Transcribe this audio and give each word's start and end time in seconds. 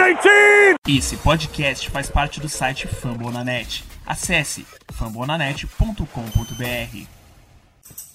19! 0.00 0.76
Esse 0.88 1.18
podcast 1.18 1.90
faz 1.90 2.08
parte 2.08 2.40
do 2.40 2.48
site 2.48 2.86
Fambonanet. 2.86 3.84
Acesse 4.06 4.66
fambonanet.com.br. 4.90 7.06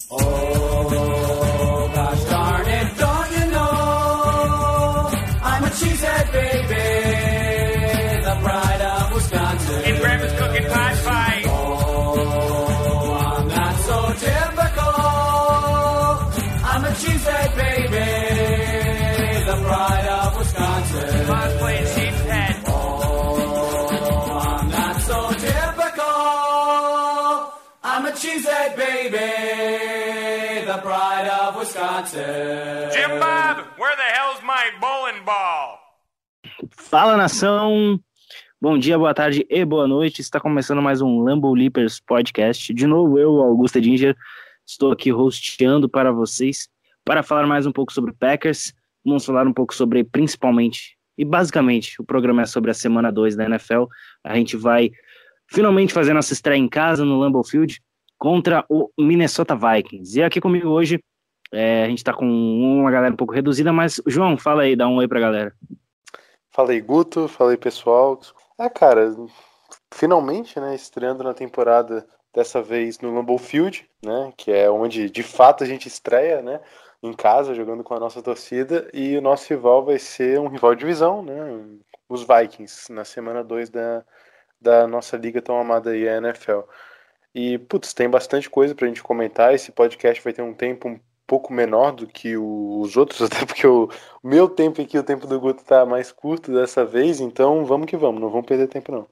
Oh, 0.10 1.65
baby, 28.74 30.66
the 30.66 30.78
pride 30.82 31.30
of 31.30 31.56
Wisconsin. 31.58 32.90
Jim 32.92 33.20
Bob, 33.20 33.66
where 33.78 33.96
the 33.96 34.10
hell's 34.16 34.42
my 34.42 34.72
bowling 34.82 35.24
ball? 35.24 35.80
Fala 36.72 37.18
nação! 37.18 38.00
Bom 38.60 38.80
dia, 38.80 38.98
boa 38.98 39.14
tarde 39.14 39.46
e 39.50 39.64
boa 39.64 39.88
noite. 39.88 40.22
Está 40.22 40.40
começando 40.40 40.82
mais 40.82 41.02
um 41.02 41.20
Lambo 41.20 41.54
Leapers 41.54 42.00
podcast. 42.00 42.74
De 42.74 42.88
novo, 42.88 43.20
eu, 43.20 43.40
Augusta 43.42 43.80
Dinger, 43.80 44.16
estou 44.66 44.92
aqui 44.92 45.14
hosteando 45.14 45.88
para 45.88 46.12
vocês 46.12 46.68
para 47.04 47.22
falar 47.22 47.46
mais 47.46 47.68
um 47.68 47.72
pouco 47.72 47.94
sobre 47.94 48.14
Packers. 48.14 48.74
Vamos 49.06 49.24
falar 49.24 49.46
um 49.46 49.54
pouco 49.54 49.76
sobre, 49.76 50.04
principalmente, 50.04 50.98
e 51.16 51.24
basicamente, 51.24 52.02
o 52.02 52.04
programa 52.04 52.42
é 52.42 52.46
sobre 52.46 52.72
a 52.72 52.74
semana 52.74 53.12
2 53.12 53.36
da 53.36 53.46
NFL. 53.46 53.84
A 54.24 54.36
gente 54.36 54.58
vai 54.58 54.90
finalmente 55.48 55.94
fazer 55.94 56.14
nossa 56.14 56.34
estreia 56.34 56.58
em 56.58 56.68
casa 56.68 57.06
no 57.06 57.20
Lambeau 57.20 57.44
Field 57.44 57.80
contra 58.26 58.66
o 58.68 58.90
Minnesota 58.98 59.56
Vikings. 59.56 60.18
E 60.18 60.24
aqui 60.24 60.42
comigo 60.42 60.68
hoje, 60.68 61.00
é, 61.52 61.84
a 61.84 61.88
gente 61.88 62.00
está 62.00 62.12
com 62.12 62.26
uma 62.26 62.90
galera 62.90 63.14
um 63.14 63.16
pouco 63.16 63.32
reduzida, 63.32 63.72
mas 63.72 64.02
João, 64.08 64.36
fala 64.36 64.64
aí, 64.64 64.76
dá 64.76 64.88
um 64.88 64.96
oi 64.96 65.08
para 65.08 65.20
a 65.20 65.22
galera. 65.22 65.54
Falei 66.50 66.82
Guto, 66.82 67.28
falei 67.28 67.56
pessoal. 67.56 68.20
É, 68.60 68.68
cara, 68.68 69.16
finalmente, 69.94 70.60
né, 70.60 70.74
estreando 70.74 71.24
na 71.24 71.36
temporada, 71.36 72.04
dessa 72.34 72.64
vez 72.64 73.00
no 73.00 73.14
Lambeau 73.14 73.38
Field, 73.38 73.88
né, 74.04 74.34
que 74.36 74.52
é 74.52 74.72
onde 74.72 75.08
de 75.08 75.22
fato 75.22 75.64
a 75.64 75.68
gente 75.68 75.88
estreia, 75.88 76.42
né, 76.42 76.60
em 77.04 77.14
casa, 77.14 77.54
jogando 77.54 77.84
com 77.84 77.94
a 77.94 78.00
nossa 78.00 78.24
torcida, 78.24 78.90
e 78.92 79.16
o 79.16 79.22
nosso 79.22 79.54
rival 79.54 79.86
vai 79.86 80.00
ser 80.00 80.40
um 80.40 80.48
rival 80.48 80.74
de 80.74 80.80
divisão, 80.80 81.22
né, 81.22 81.64
os 82.10 82.26
Vikings, 82.26 82.92
na 82.92 83.06
semana 83.06 83.44
2 83.44 83.70
da, 83.70 84.04
da 84.60 84.88
nossa 84.88 85.16
liga 85.16 85.44
tão 85.44 85.60
amada 85.60 85.92
aí, 85.92 86.10
a 86.10 86.18
NFL. 86.18 86.62
E, 87.36 87.58
putz, 87.58 87.94
tem 87.94 88.10
bastante 88.10 88.50
coisa 88.50 88.74
pra 88.74 88.88
gente 88.88 89.04
comentar, 89.04 89.54
esse 89.54 89.70
podcast 89.70 90.24
vai 90.24 90.32
ter 90.32 90.42
um 90.42 90.54
tempo 90.54 90.88
um 90.88 90.98
pouco 91.28 91.52
menor 91.52 91.92
do 91.92 92.08
que 92.08 92.38
os 92.38 92.96
outros, 92.96 93.22
até 93.28 93.46
porque 93.46 93.68
o, 93.68 93.90
o 94.24 94.28
meu 94.28 94.48
tempo 94.48 94.82
aqui, 94.82 94.98
o 94.98 95.04
tempo 95.04 95.28
do 95.28 95.38
Guto 95.38 95.66
tá 95.66 95.86
mais 95.86 96.14
curto 96.14 96.54
dessa 96.54 96.86
vez, 96.86 97.20
então 97.20 97.66
vamos 97.66 97.88
que 97.88 97.98
vamos, 97.98 98.22
não 98.22 98.30
vamos 98.30 98.46
perder 98.46 98.70
tempo 98.70 98.90
não. 98.90 99.06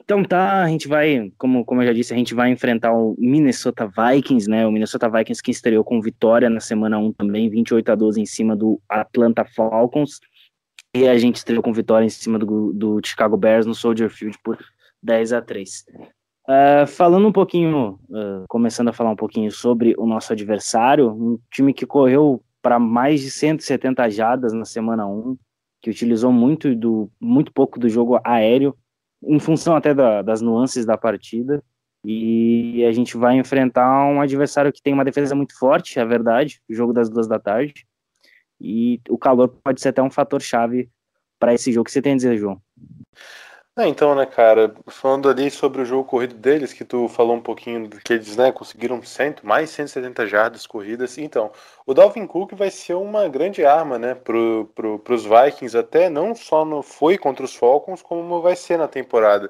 Então 0.00 0.22
tá, 0.22 0.62
a 0.62 0.68
gente 0.68 0.86
vai, 0.86 1.32
como, 1.36 1.64
como 1.64 1.82
eu 1.82 1.88
já 1.88 1.92
disse, 1.92 2.14
a 2.14 2.16
gente 2.16 2.34
vai 2.34 2.50
enfrentar 2.50 2.92
o 2.94 3.16
Minnesota 3.18 3.86
Vikings, 3.86 4.48
né? 4.48 4.66
O 4.66 4.72
Minnesota 4.72 5.06
Vikings 5.06 5.42
que 5.42 5.50
estreou 5.50 5.84
com 5.84 6.00
vitória 6.00 6.48
na 6.48 6.60
semana 6.60 6.98
1 6.98 7.12
também, 7.12 7.50
28 7.50 7.92
a 7.92 7.94
12 7.94 8.18
em 8.18 8.24
cima 8.24 8.56
do 8.56 8.80
Atlanta 8.88 9.44
Falcons. 9.44 10.20
E 10.94 11.06
a 11.06 11.18
gente 11.18 11.36
estreou 11.36 11.62
com 11.62 11.74
vitória 11.74 12.06
em 12.06 12.08
cima 12.08 12.38
do, 12.38 12.72
do 12.72 13.00
Chicago 13.04 13.36
Bears 13.36 13.66
no 13.66 13.74
Soldier 13.74 14.08
Field 14.08 14.38
por 14.42 14.56
10 15.02 15.34
a 15.34 15.42
3. 15.42 15.84
Ah, 16.50 16.86
falando 16.86 17.28
um 17.28 17.32
pouquinho, 17.32 17.98
ah, 18.10 18.44
começando 18.48 18.88
a 18.88 18.92
falar 18.92 19.10
um 19.10 19.16
pouquinho 19.16 19.50
sobre 19.52 19.94
o 19.98 20.06
nosso 20.06 20.32
adversário, 20.32 21.10
um 21.12 21.38
time 21.52 21.74
que 21.74 21.84
correu 21.84 22.42
para 22.62 22.78
mais 22.78 23.20
de 23.20 23.30
170 23.30 24.08
jardas 24.08 24.54
na 24.54 24.64
semana 24.64 25.06
1, 25.06 25.36
que 25.82 25.90
utilizou 25.90 26.32
muito 26.32 26.74
do 26.74 27.10
muito 27.20 27.52
pouco 27.52 27.78
do 27.78 27.86
jogo 27.88 28.18
aéreo 28.24 28.74
em 29.22 29.38
função 29.38 29.76
até 29.76 29.92
da- 29.94 30.22
das 30.22 30.40
nuances 30.40 30.86
da 30.86 30.96
partida. 30.96 31.62
E 32.04 32.82
a 32.84 32.92
gente 32.92 33.16
vai 33.16 33.36
enfrentar 33.36 34.06
um 34.06 34.20
adversário 34.20 34.72
que 34.72 34.80
tem 34.82 34.94
uma 34.94 35.04
defesa 35.04 35.34
muito 35.34 35.56
forte, 35.58 35.98
é 35.98 36.04
verdade, 36.06 36.62
jogo 36.70 36.92
das 36.94 37.10
duas 37.10 37.28
da 37.28 37.38
tarde. 37.38 37.86
E 38.60 39.00
o 39.10 39.18
calor 39.18 39.48
pode 39.62 39.80
ser 39.80 39.90
até 39.90 40.02
um 40.02 40.10
fator 40.10 40.40
chave 40.40 40.88
para 41.38 41.52
esse 41.54 41.70
jogo. 41.72 41.82
O 41.82 41.84
que 41.84 41.92
você 41.92 42.02
tem 42.02 42.14
a 42.14 42.16
dizer, 42.16 42.38
João? 42.38 42.60
É, 43.78 43.86
então, 43.86 44.12
né, 44.12 44.26
cara, 44.26 44.74
falando 44.88 45.28
ali 45.28 45.48
sobre 45.52 45.80
o 45.80 45.84
jogo 45.84 46.02
corrido 46.02 46.34
deles, 46.34 46.72
que 46.72 46.84
tu 46.84 47.06
falou 47.06 47.36
um 47.36 47.40
pouquinho 47.40 47.88
que 48.04 48.12
eles, 48.14 48.36
né, 48.36 48.50
conseguiram 48.50 49.00
cento, 49.04 49.46
mais 49.46 49.70
170 49.70 50.26
jardas 50.26 50.66
corridas. 50.66 51.16
Então, 51.16 51.52
o 51.86 51.94
Dalvin 51.94 52.26
Cook 52.26 52.54
vai 52.54 52.72
ser 52.72 52.94
uma 52.94 53.28
grande 53.28 53.64
arma, 53.64 53.96
né, 53.96 54.16
pro, 54.16 54.68
pro, 54.74 54.98
pros 54.98 55.24
Vikings, 55.24 55.78
até 55.78 56.10
não 56.10 56.34
só 56.34 56.64
no, 56.64 56.82
foi 56.82 57.16
contra 57.16 57.44
os 57.44 57.54
Falcons, 57.54 58.02
como 58.02 58.42
vai 58.42 58.56
ser 58.56 58.78
na 58.78 58.88
temporada. 58.88 59.48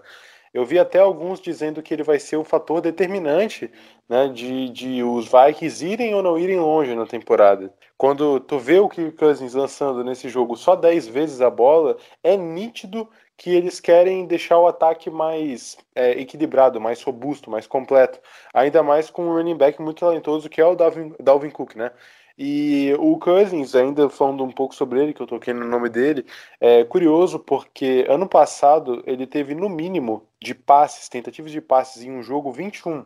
Eu 0.53 0.67
vi 0.67 0.79
até 0.79 0.99
alguns 0.99 1.41
dizendo 1.41 1.83
que 1.83 1.95
ele 1.95 2.03
vai 2.03 2.19
ser 2.19 2.37
o 2.37 2.45
fator 2.45 2.83
determinante, 2.83 3.71
né, 4.07 4.29
de, 4.29 4.69
de 4.69 5.03
os 5.03 5.27
Vikings 5.27 5.87
irem 5.87 6.15
ou 6.15 6.23
não 6.23 6.39
irem 6.39 6.61
longe 6.61 6.95
na 6.95 7.07
temporada. 7.07 7.73
Quando 7.99 8.39
tu 8.39 8.61
vê 8.61 8.79
o 8.79 8.89
Kirk 8.89 9.17
Cousins 9.17 9.55
lançando 9.55 10.05
nesse 10.05 10.29
jogo 10.29 10.57
só 10.57 10.77
10 10.77 11.09
vezes 11.09 11.41
a 11.41 11.51
bola, 11.51 11.97
é 12.23 12.37
nítido 12.37 13.11
que 13.37 13.51
eles 13.51 13.81
querem 13.81 14.25
deixar 14.25 14.59
o 14.59 14.69
ataque 14.69 15.11
mais 15.11 15.77
é, 15.97 16.13
equilibrado, 16.13 16.81
mais 16.81 17.03
robusto, 17.03 17.51
mais 17.51 17.67
completo. 17.67 18.21
Ainda 18.55 18.85
mais 18.85 19.11
com 19.11 19.27
um 19.27 19.33
running 19.35 19.57
back 19.57 19.83
muito 19.83 19.99
talentoso 19.99 20.49
que 20.49 20.61
é 20.61 20.65
o 20.67 20.77
Dalvin, 20.77 21.13
Dalvin 21.21 21.51
Cook, 21.51 21.75
né? 21.75 21.91
E 22.39 22.95
o 23.01 23.19
Cousins, 23.19 23.75
ainda 23.75 24.09
falando 24.09 24.45
um 24.45 24.53
pouco 24.53 24.75
sobre 24.75 25.03
ele, 25.03 25.13
que 25.13 25.21
eu 25.21 25.27
toquei 25.27 25.53
no 25.53 25.67
nome 25.67 25.89
dele, 25.89 26.25
é 26.61 26.85
curioso 26.85 27.41
porque 27.41 28.07
ano 28.09 28.29
passado 28.29 29.03
ele 29.07 29.27
teve 29.27 29.57
no 29.57 29.69
mínimo 29.69 30.25
de 30.41 30.55
passes, 30.55 31.09
tentativas 31.09 31.51
de 31.51 31.61
passes 31.61 32.05
em 32.05 32.13
um 32.13 32.23
jogo 32.23 32.53
21. 32.53 33.05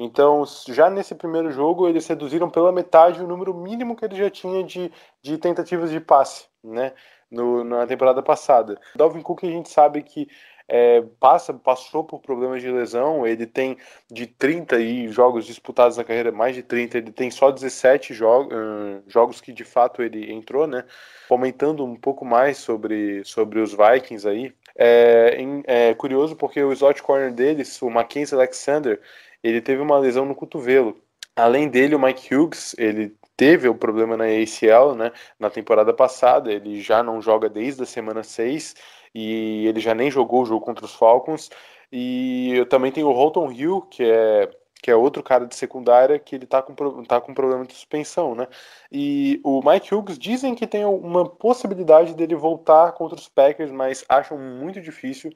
Então, 0.00 0.44
já 0.68 0.88
nesse 0.88 1.12
primeiro 1.12 1.50
jogo, 1.50 1.88
eles 1.88 2.06
reduziram 2.06 2.48
pela 2.48 2.70
metade 2.70 3.20
o 3.20 3.26
número 3.26 3.52
mínimo 3.52 3.96
que 3.96 4.04
ele 4.04 4.14
já 4.14 4.30
tinha 4.30 4.62
de, 4.62 4.92
de 5.20 5.36
tentativas 5.36 5.90
de 5.90 5.98
passe, 5.98 6.46
né? 6.62 6.92
No, 7.28 7.64
na 7.64 7.84
temporada 7.84 8.22
passada. 8.22 8.80
Dalvin 8.94 9.20
Cook, 9.20 9.42
a 9.42 9.50
gente 9.50 9.68
sabe 9.68 10.02
que 10.02 10.28
é, 10.68 11.02
passa, 11.18 11.52
passou 11.52 12.04
por 12.04 12.20
problemas 12.20 12.62
de 12.62 12.70
lesão, 12.70 13.26
ele 13.26 13.46
tem 13.46 13.76
de 14.10 14.26
30 14.26 14.76
aí 14.76 15.08
jogos 15.08 15.44
disputados 15.44 15.96
na 15.96 16.04
carreira, 16.04 16.30
mais 16.30 16.54
de 16.54 16.62
30, 16.62 16.98
ele 16.98 17.10
tem 17.10 17.30
só 17.30 17.50
17 17.50 18.14
jogo, 18.14 18.54
uh, 18.54 19.02
jogos 19.06 19.40
que 19.40 19.52
de 19.52 19.64
fato 19.64 20.02
ele 20.02 20.30
entrou, 20.32 20.66
né? 20.66 20.84
Comentando 21.28 21.84
um 21.84 21.96
pouco 21.96 22.24
mais 22.24 22.58
sobre, 22.58 23.24
sobre 23.24 23.60
os 23.60 23.74
Vikings 23.74 24.28
aí, 24.28 24.54
é, 24.76 25.38
é 25.66 25.94
curioso 25.94 26.36
porque 26.36 26.62
o 26.62 26.72
slot 26.72 27.02
corner 27.02 27.32
deles, 27.32 27.82
o 27.82 27.90
Mackenzie 27.90 28.36
Alexander, 28.36 29.00
ele 29.42 29.60
teve 29.60 29.82
uma 29.82 29.98
lesão 29.98 30.24
no 30.24 30.34
cotovelo. 30.34 30.96
Além 31.36 31.68
dele, 31.68 31.94
o 31.94 32.00
Mike 32.00 32.34
Hughes, 32.34 32.74
ele 32.78 33.14
teve 33.36 33.68
o 33.68 33.74
problema 33.74 34.16
na 34.16 34.24
ACL, 34.24 34.94
né, 34.96 35.12
na 35.38 35.48
temporada 35.48 35.94
passada, 35.94 36.52
ele 36.52 36.80
já 36.80 37.02
não 37.02 37.22
joga 37.22 37.48
desde 37.48 37.82
a 37.82 37.86
semana 37.86 38.24
6 38.24 38.74
e 39.14 39.66
ele 39.66 39.80
já 39.80 39.94
nem 39.94 40.10
jogou 40.10 40.42
o 40.42 40.46
jogo 40.46 40.64
contra 40.64 40.84
os 40.84 40.94
Falcons. 40.94 41.50
E 41.90 42.52
eu 42.54 42.66
também 42.66 42.92
tenho 42.92 43.08
o 43.08 43.12
Holton 43.12 43.52
Hill, 43.52 43.82
que 43.82 44.02
é 44.04 44.50
que 44.80 44.90
é 44.90 44.96
outro 44.96 45.22
cara 45.22 45.46
de 45.46 45.54
secundária 45.56 46.18
que 46.18 46.36
ele 46.36 46.46
tá 46.46 46.62
com, 46.62 46.74
tá 47.04 47.20
com 47.20 47.34
problema 47.34 47.64
de 47.66 47.74
suspensão, 47.74 48.34
né? 48.34 48.46
E 48.90 49.40
o 49.44 49.60
Mike 49.62 49.94
Hughes 49.94 50.18
dizem 50.18 50.54
que 50.54 50.66
tem 50.66 50.84
uma 50.84 51.28
possibilidade 51.28 52.14
dele 52.14 52.34
voltar 52.34 52.92
contra 52.92 53.16
os 53.16 53.28
Packers, 53.28 53.72
mas 53.72 54.04
acham 54.08 54.38
muito 54.38 54.80
difícil, 54.80 55.32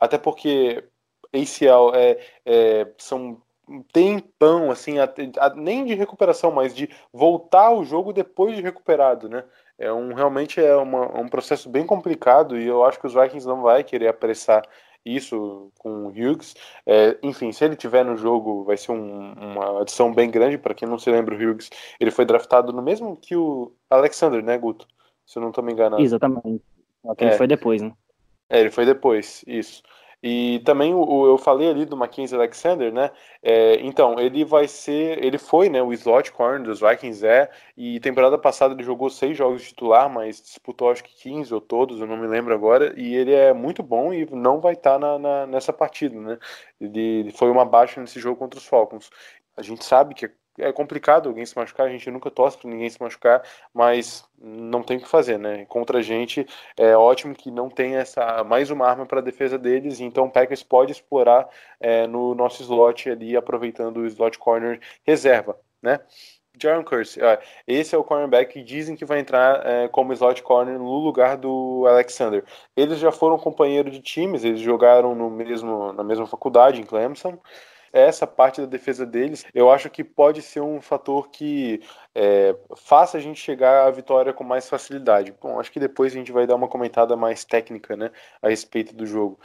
até 0.00 0.16
porque 0.16 0.82
ACL 1.32 1.94
é, 1.94 2.18
é, 2.46 2.92
são 2.96 3.42
um 3.68 3.82
tempão, 3.82 4.70
assim, 4.70 4.98
até- 4.98 5.30
a- 5.38 5.54
nem 5.54 5.84
de 5.84 5.94
recuperação, 5.94 6.50
mas 6.50 6.74
de 6.74 6.88
voltar 7.12 7.66
ao 7.66 7.84
jogo 7.84 8.12
depois 8.12 8.56
de 8.56 8.62
recuperado, 8.62 9.28
né? 9.28 9.44
É 9.78 9.92
um, 9.92 10.12
realmente 10.14 10.60
é 10.60 10.74
uma- 10.76 11.20
um 11.20 11.28
processo 11.28 11.68
bem 11.68 11.86
complicado 11.86 12.58
e 12.58 12.66
eu 12.66 12.84
acho 12.84 12.98
que 12.98 13.06
os 13.06 13.14
Vikings 13.14 13.46
não 13.46 13.62
vai 13.62 13.84
querer 13.84 14.08
apressar 14.08 14.62
isso 15.04 15.70
com 15.78 16.06
o 16.06 16.08
Hughes. 16.08 16.54
É, 16.84 17.16
enfim, 17.22 17.52
se 17.52 17.64
ele 17.64 17.76
tiver 17.76 18.04
no 18.04 18.16
jogo, 18.16 18.64
vai 18.64 18.76
ser 18.76 18.92
um- 18.92 19.32
uma 19.32 19.80
adição 19.82 20.12
bem 20.12 20.30
grande. 20.30 20.58
Para 20.58 20.74
quem 20.74 20.88
não 20.88 20.98
se 20.98 21.10
lembra, 21.10 21.34
o 21.34 21.38
Hughes 21.38 21.70
ele 22.00 22.10
foi 22.10 22.24
draftado 22.24 22.72
no 22.72 22.82
mesmo 22.82 23.16
que 23.16 23.36
o 23.36 23.72
Alexander, 23.88 24.42
né, 24.42 24.58
Guto? 24.58 24.86
Se 25.24 25.38
eu 25.38 25.42
não 25.42 25.50
estou 25.50 25.62
me 25.62 25.72
enganando. 25.72 26.02
Exatamente. 26.02 26.62
Ele 27.18 27.30
É. 27.30 27.36
foi 27.36 27.46
depois, 27.46 27.80
né? 27.80 27.92
É, 28.50 28.60
ele 28.60 28.70
foi 28.70 28.84
depois, 28.84 29.44
isso. 29.46 29.82
E 30.22 30.60
também 30.64 30.94
o, 30.94 31.26
eu 31.26 31.38
falei 31.38 31.70
ali 31.70 31.84
do 31.84 31.96
Mackenzie 31.96 32.36
Alexander, 32.36 32.92
né? 32.92 33.10
É, 33.42 33.74
então, 33.80 34.18
ele 34.18 34.44
vai 34.44 34.66
ser. 34.66 35.22
Ele 35.24 35.38
foi, 35.38 35.68
né? 35.68 35.80
O 35.82 35.92
slot 35.92 36.32
corner 36.32 36.62
dos 36.62 36.80
Vikings 36.80 37.24
é. 37.24 37.50
E 37.76 38.00
temporada 38.00 38.36
passada 38.36 38.74
ele 38.74 38.82
jogou 38.82 39.08
seis 39.10 39.36
jogos 39.36 39.62
de 39.62 39.68
titular, 39.68 40.10
mas 40.10 40.42
disputou 40.42 40.90
acho 40.90 41.04
que 41.04 41.14
15 41.22 41.54
ou 41.54 41.60
todos, 41.60 42.00
eu 42.00 42.06
não 42.06 42.16
me 42.16 42.26
lembro 42.26 42.52
agora. 42.52 42.92
E 43.00 43.14
ele 43.14 43.32
é 43.32 43.52
muito 43.52 43.82
bom 43.82 44.12
e 44.12 44.26
não 44.32 44.60
vai 44.60 44.72
estar 44.72 44.92
tá 44.92 44.98
na, 44.98 45.18
na, 45.18 45.46
nessa 45.46 45.72
partida, 45.72 46.18
né? 46.20 46.38
Ele, 46.80 47.00
ele 47.20 47.32
foi 47.32 47.50
uma 47.50 47.64
baixa 47.64 48.00
nesse 48.00 48.18
jogo 48.18 48.36
contra 48.36 48.58
os 48.58 48.66
Falcons. 48.66 49.10
A 49.56 49.62
gente 49.62 49.84
sabe 49.84 50.14
que 50.14 50.30
é 50.58 50.72
complicado 50.72 51.28
alguém 51.28 51.46
se 51.46 51.56
machucar, 51.56 51.86
a 51.86 51.90
gente 51.90 52.10
nunca 52.10 52.30
torce 52.30 52.58
para 52.58 52.68
ninguém 52.70 52.90
se 52.90 53.00
machucar, 53.00 53.42
mas 53.72 54.24
não 54.40 54.82
tem 54.82 54.96
o 54.96 55.00
que 55.00 55.08
fazer, 55.08 55.38
né? 55.38 55.64
Contra 55.66 55.98
a 55.98 56.02
gente 56.02 56.46
é 56.76 56.96
ótimo 56.96 57.34
que 57.34 57.50
não 57.50 57.70
tem 57.70 57.96
essa 57.96 58.42
mais 58.44 58.70
uma 58.70 58.86
arma 58.86 59.06
para 59.06 59.20
defesa 59.20 59.58
deles, 59.58 60.00
então 60.00 60.26
o 60.26 60.30
Packers 60.30 60.62
pode 60.62 60.92
explorar 60.92 61.48
é, 61.80 62.06
no 62.06 62.34
nosso 62.34 62.62
slot 62.62 63.10
ali, 63.10 63.36
aproveitando 63.36 63.98
o 63.98 64.06
slot 64.06 64.38
corner 64.38 64.80
reserva, 65.04 65.58
né? 65.82 66.00
Jaron 66.60 66.82
Curse, 66.82 67.20
esse 67.66 67.94
é 67.94 67.98
o 67.98 68.02
cornerback 68.02 68.52
que 68.52 68.62
dizem 68.64 68.96
que 68.96 69.04
vai 69.04 69.20
entrar 69.20 69.64
é, 69.64 69.88
como 69.88 70.12
slot 70.12 70.42
corner 70.42 70.76
no 70.76 70.98
lugar 70.98 71.36
do 71.36 71.84
Alexander. 71.86 72.44
Eles 72.76 72.98
já 72.98 73.12
foram 73.12 73.38
companheiros 73.38 73.92
de 73.92 74.00
times, 74.00 74.42
eles 74.42 74.60
jogaram 74.60 75.14
no 75.14 75.30
mesmo, 75.30 75.92
na 75.92 76.02
mesma 76.02 76.26
faculdade 76.26 76.80
em 76.80 76.84
Clemson 76.84 77.38
essa 77.92 78.26
parte 78.26 78.60
da 78.60 78.66
defesa 78.66 79.04
deles, 79.06 79.44
eu 79.54 79.70
acho 79.70 79.88
que 79.90 80.04
pode 80.04 80.42
ser 80.42 80.60
um 80.60 80.80
fator 80.80 81.30
que 81.30 81.80
é, 82.14 82.54
faça 82.76 83.18
a 83.18 83.20
gente 83.20 83.40
chegar 83.40 83.86
à 83.86 83.90
vitória 83.90 84.32
com 84.32 84.44
mais 84.44 84.68
facilidade. 84.68 85.34
Bom, 85.40 85.58
acho 85.60 85.72
que 85.72 85.80
depois 85.80 86.12
a 86.12 86.16
gente 86.16 86.32
vai 86.32 86.46
dar 86.46 86.54
uma 86.56 86.68
comentada 86.68 87.16
mais 87.16 87.44
técnica 87.44 87.96
né, 87.96 88.10
a 88.42 88.48
respeito 88.48 88.94
do 88.94 89.06
jogo. 89.06 89.38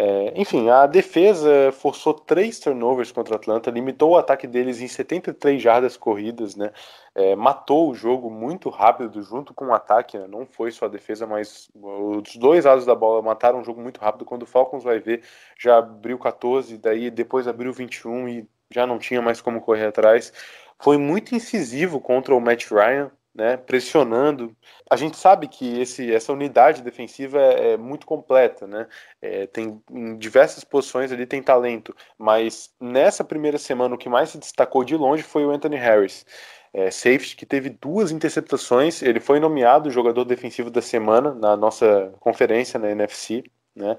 É, 0.00 0.32
enfim, 0.40 0.68
a 0.68 0.86
defesa 0.86 1.72
forçou 1.72 2.14
três 2.14 2.60
turnovers 2.60 3.10
contra 3.10 3.34
o 3.34 3.36
Atlanta, 3.36 3.68
limitou 3.68 4.12
o 4.12 4.16
ataque 4.16 4.46
deles 4.46 4.80
em 4.80 4.86
73 4.86 5.60
jardas 5.60 5.96
corridas, 5.96 6.54
né? 6.54 6.70
É, 7.16 7.34
matou 7.34 7.90
o 7.90 7.94
jogo 7.96 8.30
muito 8.30 8.68
rápido 8.70 9.20
junto 9.24 9.52
com 9.52 9.66
o 9.66 9.74
ataque, 9.74 10.16
né? 10.16 10.28
não 10.28 10.46
foi 10.46 10.70
só 10.70 10.84
a 10.84 10.88
defesa, 10.88 11.26
mas 11.26 11.68
os 11.74 12.36
dois 12.36 12.64
lados 12.64 12.86
da 12.86 12.94
bola 12.94 13.20
mataram 13.20 13.60
o 13.60 13.64
jogo 13.64 13.80
muito 13.80 13.98
rápido. 14.00 14.24
Quando 14.24 14.44
o 14.44 14.46
Falcons 14.46 14.84
vai 14.84 15.00
ver, 15.00 15.24
já 15.58 15.78
abriu 15.78 16.16
14, 16.16 16.78
daí 16.78 17.10
depois 17.10 17.48
abriu 17.48 17.72
21 17.72 18.28
e 18.28 18.48
já 18.70 18.86
não 18.86 19.00
tinha 19.00 19.20
mais 19.20 19.40
como 19.40 19.60
correr 19.60 19.86
atrás. 19.86 20.32
Foi 20.78 20.96
muito 20.96 21.34
incisivo 21.34 22.00
contra 22.00 22.32
o 22.36 22.40
Matt 22.40 22.70
Ryan, 22.70 23.10
né, 23.38 23.56
pressionando. 23.56 24.54
A 24.90 24.96
gente 24.96 25.16
sabe 25.16 25.46
que 25.46 25.80
esse, 25.80 26.12
essa 26.12 26.32
unidade 26.32 26.82
defensiva 26.82 27.40
é, 27.40 27.74
é 27.74 27.76
muito 27.76 28.04
completa, 28.04 28.66
né? 28.66 28.88
É, 29.22 29.46
tem 29.46 29.80
em 29.92 30.18
diversas 30.18 30.64
posições 30.64 31.12
ali 31.12 31.24
tem 31.24 31.40
talento, 31.40 31.94
mas 32.18 32.74
nessa 32.80 33.22
primeira 33.22 33.56
semana 33.56 33.94
o 33.94 33.98
que 33.98 34.08
mais 34.08 34.30
se 34.30 34.38
destacou 34.38 34.82
de 34.82 34.96
longe 34.96 35.22
foi 35.22 35.46
o 35.46 35.52
Anthony 35.52 35.76
Harris. 35.76 36.26
É, 36.72 36.90
safety 36.90 37.36
que 37.36 37.46
teve 37.46 37.70
duas 37.70 38.10
interceptações, 38.10 39.02
ele 39.02 39.20
foi 39.20 39.38
nomeado 39.38 39.88
jogador 39.88 40.24
defensivo 40.24 40.68
da 40.68 40.82
semana 40.82 41.32
na 41.32 41.56
nossa 41.56 42.12
conferência 42.18 42.78
na 42.78 42.90
NFC, 42.90 43.44
né? 43.74 43.96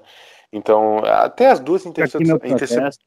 Então, 0.52 0.98
até 0.98 1.48
as 1.48 1.60
duas 1.60 1.86
interceptações. 1.86 2.98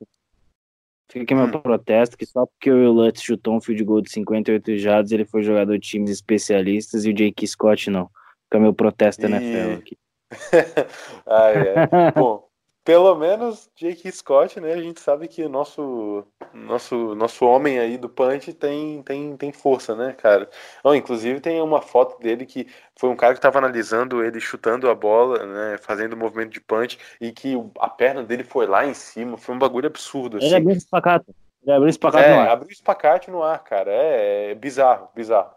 Fica 1.09 1.23
aqui 1.23 1.35
meu 1.35 1.45
hum. 1.45 1.61
protesto, 1.61 2.17
que 2.17 2.25
só 2.25 2.45
porque 2.45 2.71
o 2.71 2.91
Lutz 2.91 3.21
chutou 3.21 3.55
um 3.55 3.61
field 3.61 3.83
goal 3.83 4.01
de 4.01 4.11
58 4.11 4.77
jardas, 4.77 5.11
ele 5.11 5.25
foi 5.25 5.43
jogador 5.43 5.77
de 5.77 5.87
times 5.87 6.09
especialistas 6.09 7.05
e 7.05 7.11
o 7.11 7.13
Jake 7.13 7.45
Scott 7.45 7.89
não. 7.89 8.09
Fica 8.45 8.59
meu 8.59 8.73
protesto 8.73 9.27
na 9.27 9.41
NFL 9.41 9.79
aqui. 9.79 9.97
ah, 11.27 11.49
é. 11.49 12.11
Bom, 12.15 12.42
pelo 12.83 13.15
menos 13.15 13.69
Jake 13.75 14.11
Scott, 14.11 14.59
né? 14.59 14.73
A 14.73 14.81
gente 14.81 14.99
sabe 14.99 15.27
que 15.27 15.43
o 15.43 15.49
nosso, 15.49 16.25
nosso, 16.53 17.15
nosso 17.15 17.45
homem 17.45 17.79
aí 17.79 17.97
do 17.97 18.09
punch 18.09 18.53
tem, 18.53 19.01
tem, 19.03 19.37
tem 19.37 19.51
força, 19.53 19.95
né, 19.95 20.13
cara? 20.13 20.49
Oh, 20.83 20.93
inclusive 20.93 21.39
tem 21.39 21.61
uma 21.61 21.81
foto 21.81 22.21
dele 22.21 22.45
que 22.45 22.67
foi 22.97 23.09
um 23.09 23.15
cara 23.15 23.33
que 23.33 23.39
estava 23.39 23.57
analisando 23.57 24.23
ele 24.23 24.39
chutando 24.41 24.89
a 24.89 24.95
bola, 24.95 25.45
né? 25.45 25.77
Fazendo 25.77 26.13
o 26.13 26.17
movimento 26.17 26.51
de 26.51 26.59
punch 26.59 26.99
e 27.21 27.31
que 27.31 27.53
a 27.79 27.89
perna 27.89 28.21
dele 28.21 28.43
foi 28.43 28.67
lá 28.67 28.85
em 28.85 28.93
cima. 28.93 29.37
Foi 29.37 29.55
um 29.55 29.59
bagulho 29.59 29.87
absurdo. 29.87 30.37
Assim. 30.37 30.47
Ele 30.47 30.55
abriu 30.55 30.75
espacate. 30.75 31.25
Ele 31.63 31.71
abriu 31.71 31.89
espacate 31.89 32.27
é, 32.27 32.33
no 32.33 32.39
ar. 32.41 32.47
abriu 32.49 32.71
espacate 32.71 33.31
no 33.31 33.43
ar, 33.43 33.63
cara. 33.63 33.91
É, 33.91 34.51
é 34.51 34.55
bizarro, 34.55 35.07
bizarro. 35.15 35.51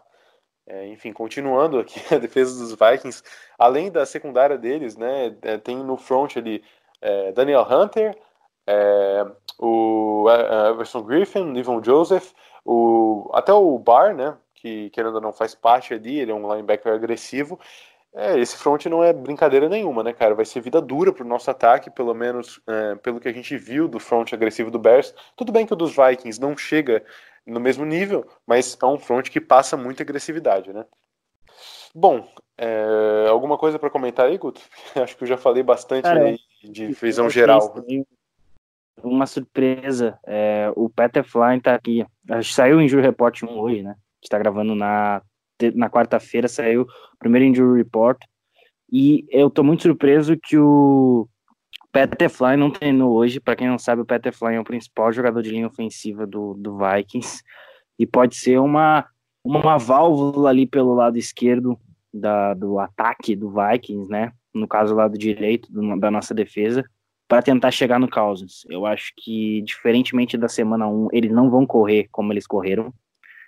É, 0.65 0.85
enfim, 0.87 1.13
continuando 1.13 1.79
aqui 1.79 2.01
a 2.13 2.17
defesa 2.17 2.59
dos 2.59 2.71
Vikings, 2.71 3.23
além 3.57 3.89
da 3.89 4.05
secundária 4.05 4.57
deles, 4.57 4.97
né? 4.97 5.35
É, 5.41 5.57
tem 5.57 5.77
no 5.77 5.95
front 5.95 6.35
ali 6.37 6.63
é, 7.01 7.31
Daniel 7.31 7.67
Hunter, 7.69 8.17
é, 8.65 9.25
o 9.59 10.25
é, 10.29 10.69
Everson 10.69 11.03
Griffin, 11.03 11.53
Livon 11.53 11.83
Joseph, 11.83 12.31
o, 12.65 13.29
até 13.33 13.53
o 13.53 13.77
Barr, 13.79 14.13
né, 14.13 14.37
que 14.53 14.89
querendo 14.89 15.15
ou 15.15 15.21
não 15.21 15.31
faz 15.31 15.55
parte 15.55 15.93
ali, 15.93 16.19
ele 16.19 16.31
é 16.31 16.35
um 16.35 16.51
linebacker 16.51 16.93
agressivo. 16.93 17.59
É, 18.13 18.39
esse 18.39 18.57
front 18.57 18.85
não 18.87 19.03
é 19.03 19.13
brincadeira 19.13 19.69
nenhuma, 19.69 20.03
né, 20.03 20.11
cara? 20.11 20.33
Vai 20.33 20.45
ser 20.45 20.59
vida 20.61 20.81
dura 20.81 21.13
pro 21.13 21.23
nosso 21.23 21.51
ataque, 21.51 21.89
pelo 21.91 22.13
menos 22.15 22.59
é, 22.67 22.95
pelo 22.95 23.19
que 23.19 23.27
a 23.27 23.33
gente 23.33 23.55
viu 23.57 23.87
do 23.87 23.99
front 23.99 24.33
agressivo 24.33 24.71
do 24.71 24.79
Bears. 24.79 25.13
Tudo 25.35 25.51
bem 25.51 25.65
que 25.65 25.73
o 25.73 25.75
dos 25.75 25.95
Vikings 25.95 26.41
não 26.41 26.57
chega 26.57 27.05
no 27.45 27.59
mesmo 27.59 27.85
nível, 27.85 28.25
mas 28.45 28.77
é 28.81 28.85
um 28.85 28.99
front 28.99 29.29
que 29.29 29.39
passa 29.39 29.77
muita 29.77 30.03
agressividade, 30.03 30.73
né? 30.73 30.85
Bom, 31.93 32.27
é, 32.57 33.27
alguma 33.29 33.57
coisa 33.57 33.77
para 33.77 33.89
comentar 33.89 34.25
aí, 34.25 34.37
Guto? 34.37 34.61
Acho 34.95 35.15
que 35.15 35.23
eu 35.23 35.27
já 35.27 35.37
falei 35.37 35.61
bastante 35.61 36.03
Cara, 36.03 36.23
aí 36.23 36.39
de 36.63 36.87
visão 36.87 37.29
geral. 37.29 37.75
Uma 39.03 39.27
surpresa, 39.27 40.17
é, 40.25 40.71
o 40.75 40.89
Peter 40.89 41.23
Flynn 41.23 41.59
tá 41.59 41.75
aqui. 41.75 42.03
Saiu 42.43 42.77
o 42.77 42.81
Injury 42.81 43.03
Report 43.03 43.43
1 43.43 43.59
hoje, 43.59 43.83
né? 43.83 43.91
A 43.91 43.93
gente 43.93 44.29
tá 44.29 44.39
gravando 44.39 44.73
na, 44.73 45.21
na 45.75 45.87
quarta-feira, 45.87 46.47
saiu 46.47 46.81
o 46.81 47.17
primeiro 47.19 47.45
Injury 47.45 47.77
Report. 47.77 48.17
E 48.91 49.25
eu 49.29 49.51
tô 49.51 49.63
muito 49.63 49.83
surpreso 49.83 50.35
que 50.35 50.57
o 50.57 51.27
Peter 51.91 52.27
Flynn 52.27 52.57
não 52.57 52.71
treinou 52.71 53.13
hoje. 53.13 53.39
Para 53.39 53.55
quem 53.55 53.67
não 53.67 53.77
sabe, 53.77 54.01
o 54.01 54.05
Peter 54.05 54.33
Flynn 54.33 54.55
é 54.55 54.59
o 54.59 54.63
principal 54.63 55.11
jogador 55.11 55.43
de 55.43 55.51
linha 55.51 55.67
ofensiva 55.67 56.25
do, 56.25 56.55
do 56.55 56.75
Vikings. 56.79 57.43
E 57.99 58.07
pode 58.07 58.35
ser 58.35 58.59
uma, 58.59 59.05
uma 59.43 59.77
válvula 59.77 60.49
ali 60.49 60.65
pelo 60.65 60.95
lado 60.95 61.19
esquerdo 61.19 61.79
da, 62.13 62.53
do 62.53 62.79
ataque 62.79 63.35
do 63.35 63.51
Vikings, 63.51 64.09
né? 64.09 64.31
No 64.53 64.67
caso, 64.67 64.93
o 64.93 64.97
lado 64.97 65.17
direito 65.17 65.71
do, 65.71 65.99
da 65.99 66.09
nossa 66.09 66.33
defesa, 66.33 66.83
para 67.27 67.41
tentar 67.41 67.71
chegar 67.71 67.99
no 67.99 68.09
Cousins. 68.09 68.65
Eu 68.69 68.85
acho 68.85 69.11
que, 69.17 69.61
diferentemente 69.61 70.37
da 70.37 70.47
semana 70.47 70.87
1, 70.87 71.09
eles 71.11 71.31
não 71.31 71.49
vão 71.49 71.65
correr 71.65 72.07
como 72.11 72.31
eles 72.31 72.47
correram. 72.47 72.93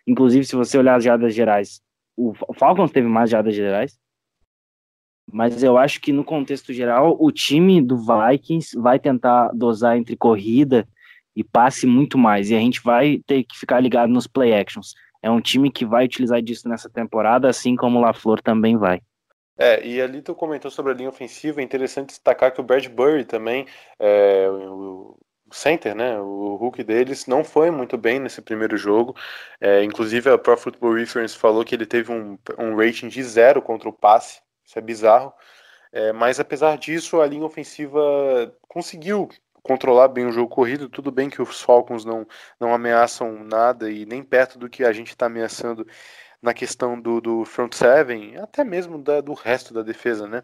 Inclusive, 0.06 0.46
se 0.46 0.56
você 0.56 0.78
olhar 0.78 0.96
as 0.96 1.04
jadas 1.04 1.34
gerais, 1.34 1.82
o 2.18 2.34
Falcons 2.54 2.92
teve 2.92 3.08
mais 3.08 3.30
jadas 3.30 3.56
gerais. 3.56 3.98
Mas 5.32 5.64
eu 5.64 5.78
acho 5.78 6.02
que, 6.02 6.12
no 6.12 6.24
contexto 6.24 6.74
geral, 6.74 7.16
o 7.20 7.32
time 7.32 7.82
do 7.82 7.98
Vikings 7.98 8.78
vai 8.78 9.00
tentar 9.00 9.52
dosar 9.54 9.98
entre 9.98 10.18
corrida 10.18 10.88
e 11.36 11.44
passe 11.44 11.86
muito 11.86 12.18
mais. 12.18 12.50
E 12.50 12.56
a 12.56 12.60
gente 12.60 12.82
vai 12.82 13.22
ter 13.26 13.44
que 13.44 13.58
ficar 13.58 13.80
ligado 13.80 14.10
nos 14.10 14.28
play 14.28 14.54
actions 14.54 14.94
é 15.22 15.30
um 15.30 15.42
time 15.42 15.72
que 15.72 15.86
vai 15.86 16.06
utilizar 16.06 16.42
disso 16.42 16.68
nessa 16.68 16.90
temporada, 16.90 17.50
assim 17.50 17.76
como 17.76 18.00
o 18.00 18.02
LaFleur 18.02 18.42
também 18.42 18.78
vai. 18.78 19.02
É, 19.58 19.86
e 19.86 20.02
ali 20.02 20.22
tu 20.22 20.34
comentou 20.34 20.72
sobre 20.72 20.94
a 20.94 20.96
linha 20.96 21.10
ofensiva, 21.10 21.60
é 21.60 21.64
interessante 21.64 22.10
destacar 22.10 22.54
que 22.54 22.62
o 22.62 22.64
Bradbury 22.64 23.26
também, 23.26 23.68
é, 24.00 24.48
o 24.50 25.18
center, 25.52 25.94
né, 25.94 26.18
o 26.18 26.56
Hulk 26.56 26.82
deles, 26.84 27.26
não 27.28 27.44
foi 27.44 27.70
muito 27.70 27.98
bem 27.98 28.20
nesse 28.20 28.42
primeiro 28.42 28.78
jogo, 28.78 29.16
é, 29.60 29.84
inclusive 29.84 30.30
a 30.30 30.38
Pro 30.38 30.56
Football 30.56 30.94
Reference 30.94 31.38
falou 31.38 31.66
que 31.66 31.76
ele 31.76 31.86
teve 31.86 32.10
um, 32.10 32.38
um 32.58 32.78
rating 32.78 33.10
de 33.10 33.22
zero 33.22 33.62
contra 33.62 33.90
o 33.90 33.94
passe, 33.94 34.40
isso 34.64 34.80
é 34.80 34.82
bizarro, 34.82 35.34
é, 35.92 36.14
mas 36.14 36.40
apesar 36.40 36.78
disso, 36.78 37.20
a 37.20 37.28
linha 37.28 37.46
ofensiva 37.46 38.00
conseguiu 38.68 39.28
controlar 39.64 40.08
bem 40.08 40.26
o 40.26 40.32
jogo 40.32 40.54
corrido. 40.54 40.90
Tudo 40.90 41.12
bem 41.12 41.30
que 41.30 41.42
os 41.42 41.62
Falcons 41.62 42.06
não, 42.06 42.28
não 42.60 42.74
ameaçam 42.74 43.44
nada 43.44 43.92
e 43.92 44.06
nem 44.06 44.24
perto 44.24 44.58
do 44.58 44.70
que 44.70 44.84
a 44.84 44.92
gente 44.92 45.10
está 45.10 45.26
ameaçando 45.26 45.86
na 46.42 46.54
questão 46.54 47.00
do, 47.00 47.20
do 47.20 47.46
front 47.46 47.74
seven, 47.74 48.38
até 48.38 48.64
mesmo 48.64 48.98
da, 48.98 49.22
do 49.22 49.34
resto 49.34 49.74
da 49.74 49.82
defesa, 49.82 50.28
né? 50.28 50.44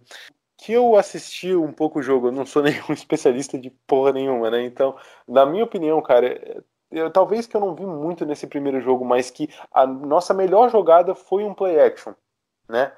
Que 0.57 0.73
eu 0.73 0.95
assisti 0.95 1.55
um 1.55 1.71
pouco 1.71 1.99
o 1.99 2.03
jogo, 2.03 2.27
eu 2.27 2.31
não 2.31 2.45
sou 2.45 2.61
nenhum 2.63 2.91
especialista 2.91 3.57
de 3.57 3.69
porra 3.87 4.11
nenhuma, 4.11 4.49
né? 4.49 4.63
Então, 4.63 4.97
na 5.27 5.45
minha 5.45 5.63
opinião, 5.63 6.01
cara, 6.01 6.63
eu, 6.91 7.09
talvez 7.11 7.47
que 7.47 7.55
eu 7.55 7.61
não 7.61 7.75
vi 7.75 7.85
muito 7.85 8.25
nesse 8.25 8.47
primeiro 8.47 8.81
jogo, 8.81 9.05
mas 9.05 9.29
que 9.29 9.49
a 9.71 9.85
nossa 9.87 10.33
melhor 10.33 10.69
jogada 10.69 11.15
foi 11.15 11.43
um 11.43 11.53
play 11.53 11.79
action, 11.79 12.13
né? 12.69 12.91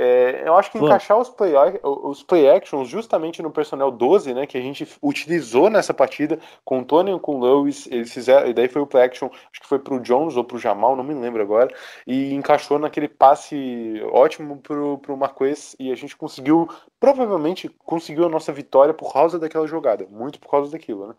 É, 0.00 0.44
eu 0.46 0.54
acho 0.54 0.70
que 0.70 0.78
Pô. 0.78 0.86
encaixar 0.86 1.18
os 1.18 1.28
play, 1.28 1.54
os 1.82 2.22
play 2.22 2.48
actions 2.48 2.88
justamente 2.88 3.42
no 3.42 3.50
personnel 3.50 3.90
12, 3.90 4.32
né, 4.32 4.46
que 4.46 4.56
a 4.56 4.60
gente 4.60 4.86
utilizou 5.02 5.68
nessa 5.68 5.92
partida 5.92 6.38
com 6.64 6.78
o 6.78 6.84
Tony 6.84 7.10
e 7.10 7.18
com 7.18 7.34
o 7.34 7.40
Lewis, 7.40 7.88
eles 7.90 8.12
fizeram, 8.12 8.48
e 8.48 8.54
daí 8.54 8.68
foi 8.68 8.80
o 8.80 8.86
play 8.86 9.02
action, 9.02 9.28
acho 9.28 9.60
que 9.60 9.66
foi 9.66 9.80
pro 9.80 9.98
Jones 9.98 10.36
ou 10.36 10.44
pro 10.44 10.56
Jamal, 10.56 10.94
não 10.94 11.02
me 11.02 11.14
lembro 11.14 11.42
agora, 11.42 11.74
e 12.06 12.32
encaixou 12.32 12.78
naquele 12.78 13.08
passe 13.08 14.00
ótimo 14.12 14.58
pro, 14.58 14.98
pro 14.98 15.16
Marquês, 15.16 15.74
e 15.80 15.90
a 15.90 15.96
gente 15.96 16.16
conseguiu, 16.16 16.68
provavelmente 17.00 17.68
conseguiu 17.84 18.24
a 18.24 18.28
nossa 18.28 18.52
vitória 18.52 18.94
por 18.94 19.12
causa 19.12 19.36
daquela 19.36 19.66
jogada, 19.66 20.06
muito 20.08 20.38
por 20.38 20.48
causa 20.48 20.70
daquilo, 20.70 21.08
né. 21.08 21.14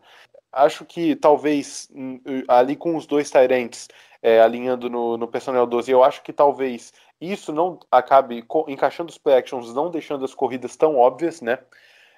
Acho 0.50 0.86
que 0.86 1.14
talvez 1.14 1.90
hum, 1.94 2.18
ali 2.48 2.74
com 2.74 2.96
os 2.96 3.06
dois 3.06 3.30
Tyrants 3.30 3.88
é, 4.22 4.40
alinhando 4.40 4.88
no, 4.88 5.18
no 5.18 5.28
personnel 5.28 5.66
12, 5.66 5.90
eu 5.90 6.02
acho 6.02 6.22
que 6.22 6.32
talvez 6.32 6.92
isso 7.20 7.52
não 7.52 7.78
acabe 7.90 8.44
encaixando 8.68 9.10
os 9.10 9.18
play 9.18 9.36
actions, 9.36 9.74
não 9.74 9.90
deixando 9.90 10.24
as 10.24 10.34
corridas 10.34 10.76
tão 10.76 10.96
óbvias, 10.96 11.40
né? 11.40 11.58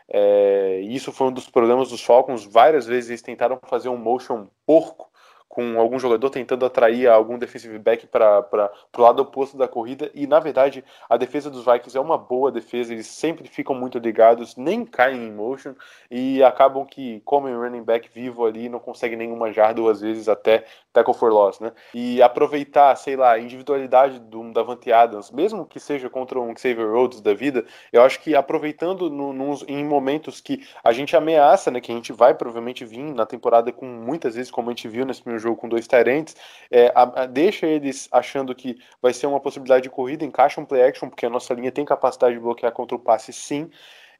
É, 0.08 0.80
isso 0.80 1.12
foi 1.12 1.28
um 1.28 1.32
dos 1.32 1.48
problemas 1.48 1.88
dos 1.88 2.02
Falcons. 2.02 2.44
Várias 2.44 2.86
vezes 2.86 3.10
eles 3.10 3.22
tentaram 3.22 3.58
fazer 3.66 3.88
um 3.88 3.96
motion 3.96 4.46
porco 4.66 5.10
com 5.52 5.78
algum 5.78 5.98
jogador 5.98 6.30
tentando 6.30 6.64
atrair 6.64 7.06
algum 7.06 7.36
defensive 7.36 7.78
back 7.78 8.06
para 8.06 8.72
o 8.96 9.02
lado 9.02 9.20
oposto 9.20 9.54
da 9.54 9.68
corrida. 9.68 10.10
E 10.14 10.26
na 10.26 10.40
verdade, 10.40 10.82
a 11.10 11.18
defesa 11.18 11.50
dos 11.50 11.66
Vikings 11.66 11.94
é 11.94 12.00
uma 12.00 12.16
boa 12.16 12.50
defesa, 12.50 12.90
eles 12.90 13.06
sempre 13.06 13.46
ficam 13.46 13.74
muito 13.74 13.98
ligados, 13.98 14.56
nem 14.56 14.82
caem 14.82 15.26
em 15.26 15.30
motion 15.30 15.74
e 16.10 16.42
acabam 16.42 16.86
que 16.86 17.20
comem 17.20 17.54
running 17.54 17.82
back 17.82 18.08
vivo 18.08 18.46
ali, 18.46 18.70
não 18.70 18.78
conseguem 18.78 19.18
nenhuma 19.18 19.52
jarda 19.52 19.82
ou 19.82 19.90
às 19.90 20.00
vezes 20.00 20.26
até 20.26 20.64
tackle 20.92 21.14
for 21.14 21.32
loss, 21.32 21.58
né? 21.60 21.72
E 21.94 22.20
aproveitar, 22.22 22.94
sei 22.96 23.16
lá, 23.16 23.32
a 23.32 23.38
individualidade 23.38 24.18
do 24.18 24.52
Davante 24.52 24.92
Adams, 24.92 25.30
mesmo 25.30 25.64
que 25.66 25.80
seja 25.80 26.10
contra 26.10 26.40
um 26.40 26.54
Xavier 26.56 26.90
Rhodes 26.90 27.20
da 27.20 27.32
vida, 27.34 27.64
eu 27.92 28.02
acho 28.02 28.20
que 28.20 28.34
aproveitando 28.34 29.08
no, 29.10 29.32
em 29.68 29.84
momentos 29.84 30.40
que 30.40 30.64
a 30.82 30.92
gente 30.92 31.16
ameaça, 31.16 31.70
né, 31.70 31.80
que 31.80 31.90
a 31.92 31.94
gente 31.94 32.12
vai 32.12 32.34
provavelmente 32.34 32.84
vir 32.84 33.02
na 33.14 33.24
temporada 33.26 33.72
com 33.72 33.86
muitas 33.86 34.34
vezes, 34.34 34.50
como 34.50 34.68
a 34.70 34.72
gente 34.72 34.88
viu 34.88 35.04
nesse 35.04 35.22
primeiro 35.22 35.42
jogo 35.42 35.56
com 35.56 35.68
dois 35.68 35.86
Tyrants, 35.86 36.36
é, 36.70 36.88
a- 36.94 37.22
a- 37.22 37.26
deixa 37.26 37.66
eles 37.66 38.08
achando 38.12 38.54
que 38.54 38.78
vai 39.00 39.12
ser 39.12 39.26
uma 39.26 39.40
possibilidade 39.40 39.82
de 39.84 39.90
corrida, 39.90 40.24
encaixa 40.24 40.60
um 40.60 40.64
play 40.64 40.82
action, 40.82 41.08
porque 41.08 41.26
a 41.26 41.30
nossa 41.30 41.54
linha 41.54 41.72
tem 41.72 41.84
capacidade 41.84 42.34
de 42.34 42.40
bloquear 42.40 42.72
contra 42.72 42.96
o 42.96 42.98
passe 43.00 43.32
sim, 43.32 43.70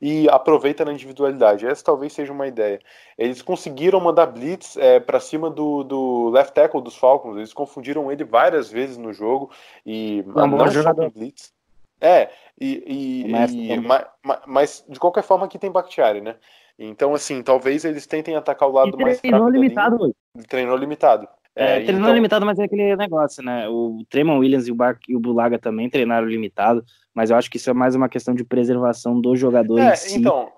e 0.02 0.28
aproveita 0.28 0.84
na 0.84 0.92
individualidade. 0.92 1.64
Essa 1.64 1.84
talvez 1.84 2.12
seja 2.12 2.32
uma 2.32 2.48
ideia. 2.48 2.80
Eles 3.16 3.40
conseguiram 3.40 4.00
mandar 4.00 4.26
blitz 4.26 4.76
é, 4.76 4.98
para 4.98 5.20
cima 5.20 5.48
do, 5.48 5.84
do 5.84 6.28
left 6.30 6.52
tackle 6.52 6.82
dos 6.82 6.96
Falcons, 6.96 7.36
eles 7.36 7.52
confundiram 7.52 8.10
ele 8.10 8.24
várias 8.24 8.68
vezes 8.68 8.98
no 8.98 9.12
jogo, 9.12 9.52
e 9.86 10.24
É 10.26 10.32
não 10.32 10.58
só 10.58 10.66
jogador. 10.70 11.08
blitz. 11.12 11.52
É, 12.00 12.30
e, 12.60 12.82
e- 12.84 13.24
Honesto 13.26 13.56
e- 13.56 13.68
também. 13.68 13.86
ma- 13.86 14.06
ma- 14.24 14.42
mas 14.44 14.84
de 14.88 14.98
qualquer 14.98 15.22
forma 15.22 15.46
aqui 15.46 15.56
tem 15.56 15.70
Bakhtiari, 15.70 16.20
né? 16.20 16.34
Então, 16.76 17.14
assim, 17.14 17.40
talvez 17.40 17.84
eles 17.84 18.04
tentem 18.04 18.34
atacar 18.34 18.68
o 18.68 18.72
lado 18.72 18.98
E 18.98 19.00
mais 19.00 19.20
treinou 19.20 19.38
fraco 19.42 19.52
linha. 19.52 19.62
limitado 19.62 20.02
hoje. 20.02 20.14
Treinou 20.48 20.76
limitado. 20.76 21.28
É, 21.54 21.64
É, 21.78 21.80
treinou 21.82 22.02
então- 22.02 22.14
limitado, 22.14 22.46
mas 22.46 22.58
é 22.58 22.64
aquele 22.64 22.96
negócio, 22.96 23.42
né? 23.44 23.68
O 23.68 24.04
Tremon 24.08 24.38
Williams 24.38 24.66
e 24.68 24.72
o, 24.72 24.74
Bar 24.74 24.98
e 25.08 25.14
o 25.14 25.20
Bulaga 25.20 25.58
também 25.58 25.90
treinaram 25.90 26.26
limitado, 26.26 26.82
mas 27.14 27.30
eu 27.30 27.36
acho 27.36 27.50
que 27.50 27.58
isso 27.58 27.68
é 27.68 27.74
mais 27.74 27.94
uma 27.94 28.08
questão 28.08 28.34
de 28.34 28.42
preservação 28.44 29.20
do 29.20 29.36
jogador 29.36 29.78
É, 29.78 29.92
em 29.92 29.96
si. 29.96 30.18
então, 30.18 30.50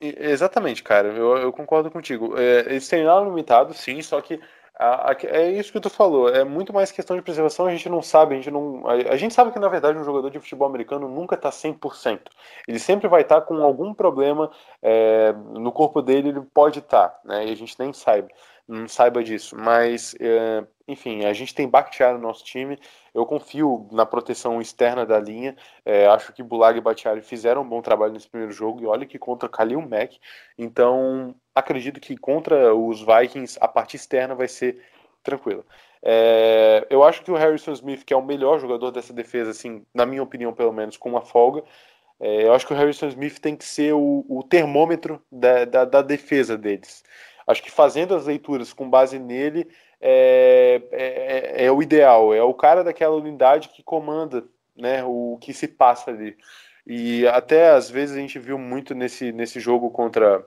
Exatamente, 0.00 0.82
cara, 0.84 1.08
eu, 1.08 1.36
eu 1.38 1.52
concordo 1.52 1.90
contigo. 1.90 2.38
É, 2.38 2.60
eles 2.70 2.86
treinaram 2.88 3.24
limitado, 3.28 3.74
sim, 3.74 4.00
só 4.00 4.20
que 4.20 4.40
a- 4.78 5.10
a- 5.10 5.16
é 5.24 5.50
isso 5.50 5.72
que 5.72 5.80
tu 5.80 5.90
falou, 5.90 6.28
é 6.28 6.44
muito 6.44 6.72
mais 6.72 6.92
questão 6.92 7.16
de 7.16 7.22
preservação, 7.22 7.66
a 7.66 7.70
gente 7.72 7.88
não 7.88 8.00
sabe, 8.00 8.34
a 8.34 8.36
gente 8.36 8.48
não. 8.50 8.86
A, 8.86 8.92
a 8.92 9.16
gente 9.16 9.34
sabe 9.34 9.50
que, 9.50 9.58
na 9.58 9.68
verdade, 9.68 9.98
um 9.98 10.04
jogador 10.04 10.30
de 10.30 10.38
futebol 10.38 10.68
americano 10.68 11.08
nunca 11.08 11.36
tá 11.36 11.50
100%. 11.50 12.30
Ele 12.68 12.78
sempre 12.78 13.08
vai 13.08 13.22
estar 13.22 13.40
com 13.40 13.56
algum 13.56 13.92
problema 13.92 14.52
é, 14.80 15.32
no 15.32 15.72
corpo 15.72 16.00
dele, 16.00 16.28
ele 16.28 16.42
pode 16.54 16.78
estar, 16.78 17.18
né? 17.24 17.48
E 17.48 17.50
a 17.50 17.56
gente 17.56 17.74
nem 17.76 17.92
saiba, 17.92 18.28
não 18.68 18.86
saiba 18.86 19.24
disso. 19.24 19.56
Mas, 19.56 20.14
é, 20.20 20.64
enfim, 20.86 21.24
a 21.24 21.32
gente 21.32 21.54
tem 21.54 21.68
Bakhtiari 21.68 22.14
no 22.14 22.22
nosso 22.22 22.44
time, 22.44 22.78
eu 23.14 23.24
confio 23.24 23.88
na 23.90 24.04
proteção 24.04 24.60
externa 24.60 25.06
da 25.06 25.18
linha. 25.18 25.56
É, 25.84 26.06
acho 26.06 26.32
que 26.32 26.42
Bulag 26.42 26.78
e 26.78 26.80
Bakhtiari 26.80 27.22
fizeram 27.22 27.62
um 27.62 27.68
bom 27.68 27.80
trabalho 27.80 28.12
nesse 28.12 28.28
primeiro 28.28 28.52
jogo. 28.52 28.82
E 28.82 28.86
olha 28.86 29.06
que 29.06 29.18
contra 29.18 29.48
Khalil 29.48 29.80
Mack. 29.80 30.18
Então, 30.56 31.34
acredito 31.54 31.98
que 32.00 32.16
contra 32.16 32.74
os 32.74 33.00
Vikings, 33.00 33.58
a 33.60 33.66
parte 33.66 33.96
externa 33.96 34.34
vai 34.34 34.48
ser 34.48 34.80
tranquila. 35.22 35.64
É, 36.02 36.86
eu 36.90 37.02
acho 37.02 37.22
que 37.22 37.30
o 37.30 37.36
Harrison 37.36 37.72
Smith, 37.72 38.04
que 38.04 38.14
é 38.14 38.16
o 38.16 38.24
melhor 38.24 38.60
jogador 38.60 38.90
dessa 38.90 39.12
defesa, 39.12 39.50
assim, 39.50 39.84
na 39.92 40.06
minha 40.06 40.22
opinião, 40.22 40.52
pelo 40.52 40.72
menos, 40.72 40.96
com 40.96 41.08
uma 41.08 41.22
folga. 41.22 41.64
é, 42.20 42.44
eu 42.46 42.52
acho 42.52 42.66
que 42.66 42.72
o 42.72 42.76
Harrison 42.76 43.08
Smith 43.08 43.38
tem 43.40 43.56
que 43.56 43.64
ser 43.64 43.94
o, 43.94 44.24
o 44.28 44.42
termômetro 44.42 45.22
da, 45.30 45.64
da, 45.64 45.84
da 45.84 46.02
defesa 46.02 46.56
deles. 46.56 47.04
Acho 47.48 47.62
que 47.62 47.70
fazendo 47.70 48.14
as 48.14 48.26
leituras 48.26 48.74
com 48.74 48.90
base 48.90 49.18
nele 49.18 49.66
é, 49.98 50.82
é, 50.92 51.64
é 51.64 51.72
o 51.72 51.82
ideal. 51.82 52.34
É 52.34 52.42
o 52.42 52.52
cara 52.52 52.84
daquela 52.84 53.16
unidade 53.16 53.70
que 53.70 53.82
comanda 53.82 54.44
né, 54.76 55.02
o 55.02 55.38
que 55.40 55.54
se 55.54 55.66
passa 55.66 56.10
ali. 56.10 56.36
E 56.86 57.26
até 57.28 57.70
às 57.70 57.90
vezes 57.90 58.16
a 58.16 58.20
gente 58.20 58.38
viu 58.38 58.58
muito 58.58 58.94
nesse, 58.94 59.32
nesse 59.32 59.60
jogo 59.60 59.90
contra, 59.90 60.46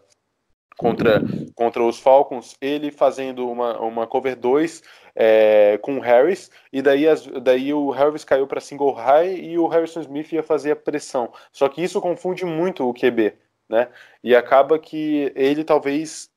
contra, 0.78 1.22
contra 1.56 1.84
os 1.84 2.00
Falcons, 2.00 2.56
ele 2.62 2.92
fazendo 2.92 3.50
uma, 3.50 3.80
uma 3.80 4.08
cover 4.08 4.36
2 4.36 4.84
é, 5.16 5.80
com 5.82 5.98
o 5.98 6.00
Harris, 6.00 6.50
e 6.72 6.82
daí, 6.82 7.08
as, 7.08 7.26
daí 7.26 7.74
o 7.74 7.90
Harris 7.90 8.24
caiu 8.24 8.48
para 8.48 8.62
single 8.62 8.94
high 8.94 9.36
e 9.36 9.58
o 9.58 9.68
Harrison 9.68 10.02
Smith 10.02 10.32
ia 10.32 10.42
fazer 10.42 10.72
a 10.72 10.76
pressão. 10.76 11.32
Só 11.52 11.68
que 11.68 11.84
isso 11.84 12.00
confunde 12.00 12.46
muito 12.46 12.88
o 12.88 12.94
QB, 12.94 13.34
né? 13.70 13.90
E 14.24 14.36
acaba 14.36 14.80
que 14.80 15.32
ele 15.36 15.64
talvez 15.64 16.31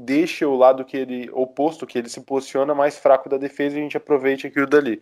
deixe 0.00 0.44
o 0.44 0.56
lado 0.56 0.84
que 0.84 0.96
ele 0.96 1.30
oposto, 1.32 1.86
que 1.86 1.98
ele 1.98 2.08
se 2.08 2.20
posiciona 2.24 2.74
mais 2.74 2.98
fraco 2.98 3.28
da 3.28 3.38
defesa 3.38 3.76
e 3.76 3.80
a 3.80 3.82
gente 3.82 3.96
aproveite 3.96 4.46
aquilo 4.46 4.66
dali. 4.66 5.00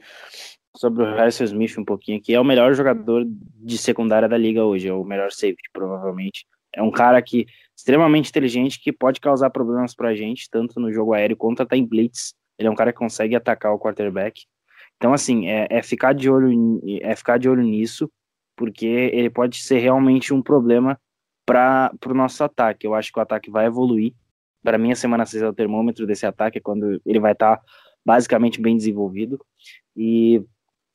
Sobre 0.76 1.02
o 1.04 1.14
Harrison 1.14 1.44
Smith 1.44 1.78
um 1.78 1.84
pouquinho 1.84 2.18
aqui, 2.18 2.34
é 2.34 2.40
o 2.40 2.44
melhor 2.44 2.74
jogador 2.74 3.24
de 3.26 3.78
secundária 3.78 4.28
da 4.28 4.36
liga 4.36 4.64
hoje, 4.64 4.88
é 4.88 4.92
o 4.92 5.04
melhor 5.04 5.30
safety, 5.30 5.70
provavelmente. 5.72 6.46
É 6.74 6.82
um 6.82 6.90
cara 6.90 7.20
que 7.22 7.46
extremamente 7.76 8.30
inteligente 8.30 8.80
que 8.80 8.92
pode 8.92 9.20
causar 9.20 9.50
problemas 9.50 9.94
pra 9.94 10.14
gente, 10.14 10.48
tanto 10.50 10.80
no 10.80 10.92
jogo 10.92 11.12
aéreo 11.12 11.36
quanto 11.36 11.62
até 11.62 11.76
em 11.76 11.86
blitz. 11.86 12.34
Ele 12.58 12.68
é 12.68 12.70
um 12.70 12.74
cara 12.74 12.92
que 12.92 12.98
consegue 12.98 13.34
atacar 13.34 13.72
o 13.72 13.78
quarterback. 13.78 14.44
Então, 14.96 15.12
assim, 15.12 15.48
é, 15.48 15.66
é 15.70 15.82
ficar 15.82 16.12
de 16.12 16.30
olho 16.30 16.80
é 17.00 17.14
ficar 17.16 17.38
de 17.38 17.48
olho 17.48 17.62
nisso, 17.62 18.10
porque 18.56 18.86
ele 18.86 19.30
pode 19.30 19.62
ser 19.62 19.78
realmente 19.78 20.32
um 20.32 20.40
problema 20.42 20.98
para 21.44 21.92
o 22.06 22.14
nosso 22.14 22.42
ataque. 22.42 22.86
Eu 22.86 22.94
acho 22.94 23.12
que 23.12 23.18
o 23.18 23.22
ataque 23.22 23.50
vai 23.50 23.66
evoluir. 23.66 24.14
Para 24.64 24.78
mim, 24.78 24.90
a 24.90 24.96
semana 24.96 25.26
6 25.26 25.42
é 25.42 25.48
o 25.48 25.52
termômetro 25.52 26.06
desse 26.06 26.24
ataque, 26.24 26.58
é 26.58 26.60
quando 26.60 27.00
ele 27.04 27.20
vai 27.20 27.32
estar 27.32 27.60
basicamente 28.04 28.60
bem 28.60 28.76
desenvolvido. 28.76 29.38
E 29.94 30.42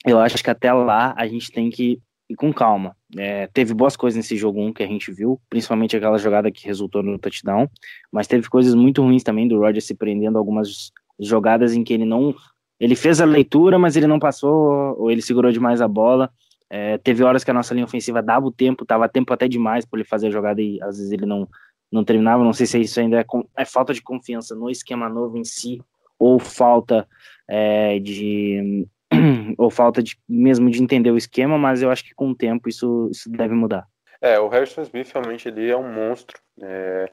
eu 0.05 0.19
acho 0.19 0.43
que 0.43 0.49
até 0.49 0.73
lá 0.73 1.13
a 1.15 1.27
gente 1.27 1.51
tem 1.51 1.69
que 1.69 2.01
ir 2.27 2.35
com 2.35 2.51
calma. 2.51 2.95
É, 3.17 3.47
teve 3.47 3.73
boas 3.73 3.95
coisas 3.95 4.17
nesse 4.17 4.35
jogo 4.35 4.59
1 4.61 4.73
que 4.73 4.83
a 4.83 4.87
gente 4.87 5.11
viu, 5.11 5.39
principalmente 5.49 5.95
aquela 5.95 6.17
jogada 6.17 6.51
que 6.51 6.65
resultou 6.65 7.01
no 7.01 7.17
touchdown, 7.17 7.67
mas 8.11 8.27
teve 8.27 8.49
coisas 8.49 8.73
muito 8.73 9.01
ruins 9.01 9.23
também 9.23 9.47
do 9.47 9.59
Roger 9.59 9.81
se 9.81 9.95
prendendo 9.95 10.37
algumas 10.37 10.91
jogadas 11.19 11.73
em 11.73 11.83
que 11.83 11.93
ele 11.93 12.05
não. 12.05 12.35
Ele 12.79 12.95
fez 12.95 13.21
a 13.21 13.25
leitura, 13.25 13.77
mas 13.77 13.95
ele 13.95 14.07
não 14.07 14.19
passou, 14.19 14.95
ou 14.97 15.11
ele 15.11 15.21
segurou 15.21 15.51
demais 15.51 15.81
a 15.81 15.87
bola. 15.87 16.31
É, 16.69 16.97
teve 16.99 17.23
horas 17.23 17.43
que 17.43 17.49
a 17.49 17.53
nossa 17.53 17.73
linha 17.73 17.85
ofensiva 17.85 18.21
dava 18.21 18.45
o 18.45 18.51
tempo, 18.51 18.85
dava 18.85 19.09
tempo 19.09 19.33
até 19.33 19.47
demais 19.47 19.85
para 19.85 19.99
ele 19.99 20.07
fazer 20.07 20.27
a 20.27 20.31
jogada 20.31 20.61
e 20.61 20.79
às 20.83 20.97
vezes 20.97 21.11
ele 21.11 21.25
não, 21.25 21.47
não 21.91 22.03
terminava. 22.03 22.43
Não 22.43 22.53
sei 22.53 22.65
se 22.65 22.79
isso 22.79 22.99
ainda 22.99 23.19
é, 23.19 23.25
é 23.57 23.65
falta 23.65 23.93
de 23.93 24.01
confiança 24.01 24.55
no 24.55 24.69
esquema 24.69 25.09
novo 25.09 25.37
em 25.37 25.43
si, 25.43 25.81
ou 26.17 26.39
falta 26.39 27.07
é, 27.47 27.99
de 27.99 28.87
ou 29.57 29.69
falta 29.69 30.03
de 30.03 30.17
mesmo 30.27 30.69
de 30.69 30.81
entender 30.81 31.11
o 31.11 31.17
esquema, 31.17 31.57
mas 31.57 31.81
eu 31.81 31.89
acho 31.89 32.03
que 32.03 32.13
com 32.13 32.29
o 32.31 32.35
tempo 32.35 32.69
isso, 32.69 33.09
isso 33.11 33.29
deve 33.29 33.53
mudar. 33.53 33.87
É, 34.21 34.39
o 34.39 34.49
Harrison 34.49 34.81
Smith 34.81 35.11
realmente 35.13 35.47
ele 35.47 35.69
é 35.69 35.77
um 35.77 35.91
monstro. 35.91 36.39
É, 36.61 37.09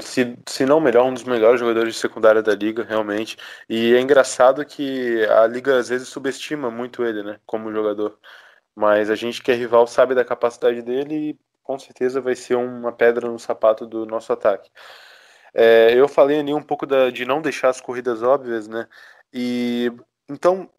se, 0.00 0.36
se 0.46 0.64
não 0.64 0.80
melhor, 0.80 1.06
um 1.06 1.14
dos 1.14 1.24
melhores 1.24 1.60
jogadores 1.60 1.94
de 1.94 2.00
secundária 2.00 2.42
da 2.42 2.54
liga, 2.54 2.84
realmente. 2.84 3.36
E 3.68 3.94
é 3.94 4.00
engraçado 4.00 4.64
que 4.64 5.24
a 5.26 5.46
liga 5.46 5.78
às 5.78 5.88
vezes 5.88 6.08
subestima 6.08 6.70
muito 6.70 7.04
ele, 7.04 7.22
né, 7.22 7.38
como 7.46 7.72
jogador. 7.72 8.18
Mas 8.74 9.10
a 9.10 9.14
gente 9.14 9.42
que 9.42 9.52
é 9.52 9.54
rival 9.54 9.86
sabe 9.86 10.14
da 10.14 10.24
capacidade 10.24 10.82
dele 10.82 11.30
e 11.30 11.38
com 11.62 11.78
certeza 11.78 12.20
vai 12.20 12.34
ser 12.34 12.56
uma 12.56 12.92
pedra 12.92 13.28
no 13.28 13.38
sapato 13.38 13.86
do 13.86 14.06
nosso 14.06 14.32
ataque. 14.32 14.70
É, 15.54 15.92
eu 15.94 16.08
falei 16.08 16.40
ali 16.40 16.54
um 16.54 16.62
pouco 16.62 16.86
da, 16.86 17.10
de 17.10 17.24
não 17.24 17.42
deixar 17.42 17.68
as 17.68 17.80
corridas 17.80 18.22
óbvias, 18.22 18.68
né? 18.68 18.88
E 19.32 19.92
então 20.28 20.70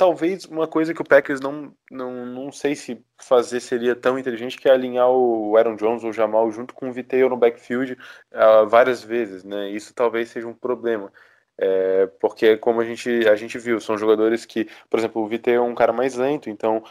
talvez 0.00 0.46
uma 0.46 0.66
coisa 0.66 0.94
que 0.94 1.02
o 1.02 1.04
Packers 1.04 1.40
não, 1.40 1.74
não, 1.90 2.24
não 2.24 2.50
sei 2.50 2.74
se 2.74 3.04
fazer 3.18 3.60
seria 3.60 3.94
tão 3.94 4.18
inteligente 4.18 4.56
que 4.56 4.66
é 4.66 4.72
alinhar 4.72 5.10
o 5.10 5.54
Aaron 5.58 5.76
Jones 5.76 6.02
ou 6.02 6.10
Jamal 6.10 6.50
junto 6.50 6.72
com 6.72 6.88
o 6.88 6.92
Viteio 6.92 7.28
no 7.28 7.36
backfield 7.36 7.98
uh, 8.32 8.66
várias 8.66 9.02
vezes, 9.04 9.44
né? 9.44 9.68
Isso 9.68 9.92
talvez 9.92 10.30
seja 10.30 10.48
um 10.48 10.54
problema. 10.54 11.12
É, 11.62 12.06
porque 12.18 12.56
como 12.56 12.80
a 12.80 12.84
gente, 12.84 13.28
a 13.28 13.36
gente 13.36 13.58
viu, 13.58 13.78
são 13.78 13.98
jogadores 13.98 14.46
que, 14.46 14.66
por 14.88 14.98
exemplo, 14.98 15.20
o 15.20 15.28
Vite 15.28 15.50
é 15.50 15.60
um 15.60 15.74
cara 15.74 15.92
mais 15.92 16.14
lento, 16.14 16.48
então 16.48 16.82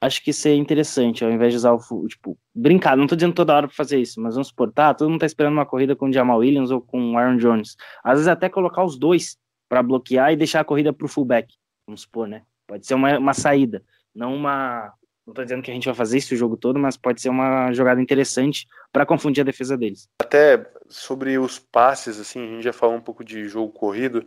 Acho 0.00 0.22
que 0.24 0.30
isso 0.30 0.48
é 0.48 0.54
interessante, 0.54 1.22
ao 1.22 1.30
invés 1.30 1.52
de 1.52 1.58
usar 1.58 1.74
o, 1.74 2.08
tipo, 2.08 2.38
brincar, 2.54 2.96
não 2.96 3.06
tô 3.06 3.14
dizendo 3.14 3.34
toda 3.34 3.54
hora 3.54 3.66
pra 3.66 3.76
fazer 3.76 3.98
isso, 3.98 4.18
mas 4.22 4.34
vamos 4.34 4.48
supor, 4.48 4.72
tá, 4.72 4.94
todo 4.94 5.10
mundo 5.10 5.20
tá 5.20 5.26
esperando 5.26 5.52
uma 5.52 5.66
corrida 5.66 5.94
com 5.94 6.08
o 6.08 6.12
Jamal 6.12 6.38
Williams 6.38 6.70
ou 6.70 6.80
com 6.80 7.12
o 7.12 7.18
Aaron 7.18 7.36
Jones. 7.36 7.76
Às 8.02 8.14
vezes 8.14 8.28
até 8.28 8.48
colocar 8.48 8.84
os 8.84 8.98
dois 8.98 9.36
pra 9.68 9.82
bloquear 9.82 10.32
e 10.32 10.36
deixar 10.36 10.60
a 10.60 10.64
corrida 10.64 10.94
pro 10.94 11.08
fullback, 11.08 11.52
vamos 11.86 12.00
supor, 12.00 12.26
né? 12.26 12.42
Pode 12.66 12.86
ser 12.86 12.94
uma, 12.94 13.18
uma 13.18 13.34
saída, 13.34 13.82
não 14.14 14.34
uma... 14.34 14.92
Não 15.26 15.34
tô 15.34 15.42
dizendo 15.42 15.60
que 15.60 15.72
a 15.72 15.74
gente 15.74 15.86
vai 15.86 15.94
fazer 15.94 16.18
isso 16.18 16.32
o 16.32 16.36
jogo 16.36 16.56
todo, 16.56 16.78
mas 16.78 16.96
pode 16.96 17.20
ser 17.20 17.28
uma 17.28 17.72
jogada 17.72 18.00
interessante 18.00 18.64
pra 18.92 19.04
confundir 19.04 19.40
a 19.40 19.44
defesa 19.44 19.76
deles. 19.76 20.08
até 20.22 20.64
sobre 20.88 21.38
os 21.38 21.58
passes, 21.58 22.18
assim, 22.18 22.42
a 22.42 22.46
gente 22.54 22.64
já 22.64 22.72
falou 22.72 22.96
um 22.96 23.00
pouco 23.00 23.24
de 23.24 23.48
jogo 23.48 23.72
corrido. 23.72 24.26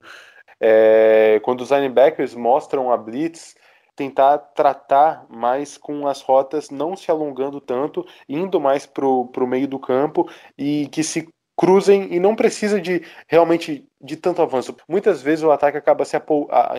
É, 0.60 1.40
quando 1.44 1.62
os 1.62 1.72
linebackers 1.72 2.36
mostram 2.36 2.92
a 2.92 2.98
blitz, 2.98 3.56
tentar 3.96 4.38
tratar 4.38 5.26
mais 5.30 5.78
com 5.78 6.08
as 6.08 6.22
rotas, 6.22 6.70
não 6.70 6.96
se 6.96 7.12
alongando 7.12 7.60
tanto, 7.60 8.06
indo 8.28 8.60
mais 8.60 8.86
pro, 8.86 9.28
pro 9.28 9.48
meio 9.48 9.68
do 9.68 9.78
campo 9.78 10.30
e 10.58 10.88
que 10.88 11.04
se 11.04 11.28
cruzem 11.58 12.14
e 12.14 12.20
não 12.22 12.36
precisa 12.36 12.80
de 12.80 13.04
realmente 13.28 13.86
de 14.02 14.16
tanto 14.16 14.42
avanço. 14.42 14.74
Muitas 14.88 15.22
vezes 15.22 15.44
o 15.44 15.52
ataque 15.52 15.78
acaba 15.78 16.06
se 16.06 16.16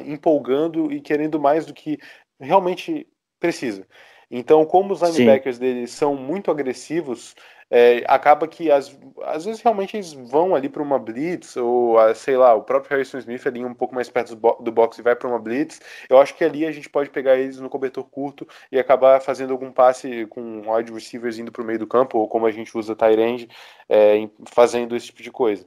empolgando 0.07 0.91
e 0.91 1.03
querendo 1.03 1.39
mais 1.39 1.67
do 1.67 1.75
que 1.75 1.99
realmente 2.41 3.07
precisa. 3.39 3.87
Então, 4.31 4.65
como 4.65 4.93
os 4.93 5.03
Sim. 5.03 5.11
linebackers 5.13 5.59
deles 5.59 5.91
são 5.91 6.15
muito 6.15 6.51
agressivos, 6.51 7.35
é, 7.71 8.05
acaba 8.09 8.49
que 8.49 8.71
às, 8.71 8.97
às 9.23 9.45
vezes 9.45 9.63
realmente 9.63 9.97
eles 9.97 10.13
vão 10.13 10.55
ali 10.55 10.69
para 10.69 10.83
uma 10.83 10.99
blitz, 10.99 11.57
ou 11.57 11.99
ah, 11.99 12.15
sei 12.15 12.37
lá, 12.37 12.55
o 12.55 12.63
próprio 12.63 12.91
Harrison 12.97 13.19
Smith 13.19 13.47
ali 13.47 13.65
um 13.65 13.75
pouco 13.75 13.95
mais 13.95 14.09
perto 14.09 14.31
do, 14.35 14.37
bo- 14.41 14.59
do 14.61 14.73
box 14.73 14.99
e 14.99 15.03
vai 15.03 15.15
para 15.15 15.29
uma 15.29 15.39
blitz. 15.39 15.81
Eu 16.09 16.19
acho 16.19 16.35
que 16.35 16.45
ali 16.45 16.67
a 16.67 16.73
gente 16.73 16.89
pode 16.91 17.11
pegar 17.11 17.37
eles 17.37 17.61
no 17.61 17.69
cobertor 17.71 18.05
curto 18.05 18.47
e 18.73 18.79
acabar 18.79 19.21
fazendo 19.21 19.53
algum 19.53 19.71
passe 19.73 20.27
com 20.27 20.63
wide 20.73 20.93
receivers 20.93 21.39
indo 21.39 21.53
para 21.53 21.63
o 21.63 21.65
meio 21.65 21.79
do 21.79 21.87
campo, 21.87 22.19
ou 22.19 22.29
como 22.29 22.47
a 22.47 22.51
gente 22.51 22.77
usa 22.77 22.97
tight 22.97 23.21
end, 23.21 23.49
é, 23.89 24.29
fazendo 24.53 24.97
esse 24.97 25.07
tipo 25.07 25.23
de 25.23 25.31
coisa. 25.31 25.67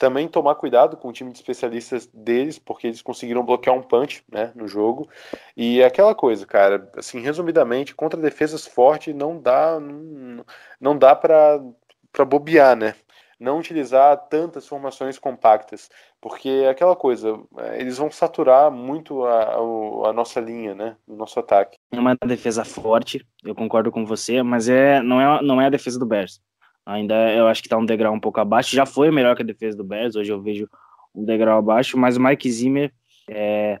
Também 0.00 0.26
tomar 0.26 0.54
cuidado 0.54 0.96
com 0.96 1.08
o 1.08 1.12
time 1.12 1.30
de 1.30 1.36
especialistas 1.36 2.06
deles, 2.06 2.58
porque 2.58 2.86
eles 2.86 3.02
conseguiram 3.02 3.44
bloquear 3.44 3.76
um 3.76 3.82
punch 3.82 4.24
né, 4.32 4.50
no 4.54 4.66
jogo. 4.66 5.06
E 5.54 5.82
é 5.82 5.84
aquela 5.84 6.14
coisa, 6.14 6.46
cara, 6.46 6.90
assim, 6.96 7.20
resumidamente, 7.20 7.94
contra 7.94 8.18
defesas 8.18 8.66
fortes 8.66 9.14
não 9.14 9.38
dá, 9.38 9.78
não, 9.78 10.42
não 10.80 10.96
dá 10.96 11.14
para 11.14 11.60
bobear, 12.26 12.74
né? 12.74 12.94
Não 13.38 13.58
utilizar 13.58 14.16
tantas 14.30 14.66
formações 14.66 15.18
compactas, 15.18 15.90
porque 16.18 16.48
é 16.48 16.70
aquela 16.70 16.96
coisa, 16.96 17.38
é, 17.58 17.78
eles 17.78 17.98
vão 17.98 18.10
saturar 18.10 18.70
muito 18.70 19.26
a, 19.26 19.56
a 20.08 20.12
nossa 20.14 20.40
linha, 20.40 20.74
né? 20.74 20.96
O 21.06 21.14
nosso 21.14 21.38
ataque. 21.38 21.76
É 21.92 22.00
uma 22.00 22.16
defesa 22.26 22.64
forte, 22.64 23.22
eu 23.44 23.54
concordo 23.54 23.92
com 23.92 24.06
você, 24.06 24.42
mas 24.42 24.66
é, 24.66 25.02
não, 25.02 25.20
é, 25.20 25.42
não 25.42 25.60
é 25.60 25.66
a 25.66 25.70
defesa 25.70 25.98
do 25.98 26.06
Bears. 26.06 26.40
Ainda 26.86 27.14
eu 27.32 27.46
acho 27.46 27.62
que 27.62 27.68
tá 27.68 27.76
um 27.76 27.84
degrau 27.84 28.12
um 28.12 28.20
pouco 28.20 28.40
abaixo. 28.40 28.74
Já 28.74 28.86
foi 28.86 29.10
melhor 29.10 29.36
que 29.36 29.42
a 29.42 29.46
defesa 29.46 29.76
do 29.76 29.84
Bears, 29.84 30.16
hoje 30.16 30.32
eu 30.32 30.40
vejo 30.40 30.68
um 31.14 31.24
degrau 31.24 31.58
abaixo, 31.58 31.98
mas 31.98 32.16
o 32.16 32.22
Mike 32.22 32.50
Zimmer, 32.50 32.92
é, 33.28 33.78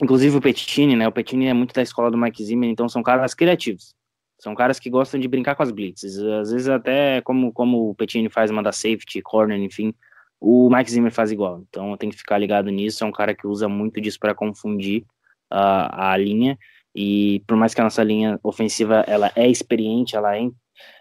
inclusive 0.00 0.36
o 0.36 0.40
Pettini, 0.40 0.96
né? 0.96 1.06
O 1.08 1.12
Pettini 1.12 1.46
é 1.46 1.54
muito 1.54 1.74
da 1.74 1.82
escola 1.82 2.10
do 2.10 2.18
Mike 2.18 2.44
Zimmer, 2.44 2.68
então 2.68 2.88
são 2.88 3.02
caras 3.02 3.34
criativos. 3.34 3.94
São 4.38 4.54
caras 4.54 4.80
que 4.80 4.90
gostam 4.90 5.20
de 5.20 5.28
brincar 5.28 5.54
com 5.54 5.62
as 5.62 5.70
blitzes. 5.70 6.18
Às 6.18 6.50
vezes 6.50 6.68
até 6.68 7.20
como, 7.20 7.52
como 7.52 7.90
o 7.90 7.94
Pettini 7.94 8.28
faz, 8.28 8.50
manda 8.50 8.72
safety, 8.72 9.22
corner, 9.22 9.58
enfim, 9.58 9.94
o 10.40 10.68
Mike 10.68 10.90
Zimmer 10.90 11.12
faz 11.12 11.30
igual. 11.30 11.62
Então 11.68 11.96
tem 11.96 12.10
que 12.10 12.16
ficar 12.16 12.38
ligado 12.38 12.68
nisso. 12.68 13.04
É 13.04 13.06
um 13.06 13.12
cara 13.12 13.34
que 13.34 13.46
usa 13.46 13.68
muito 13.68 14.00
disso 14.00 14.18
para 14.18 14.34
confundir 14.34 15.04
a, 15.48 16.12
a 16.12 16.16
linha. 16.16 16.58
E 16.92 17.40
por 17.46 17.56
mais 17.56 17.72
que 17.72 17.80
a 17.80 17.84
nossa 17.84 18.02
linha 18.02 18.38
ofensiva 18.42 19.04
ela 19.06 19.30
é 19.36 19.48
experiente, 19.48 20.16
ela 20.16 20.36
é 20.36 20.40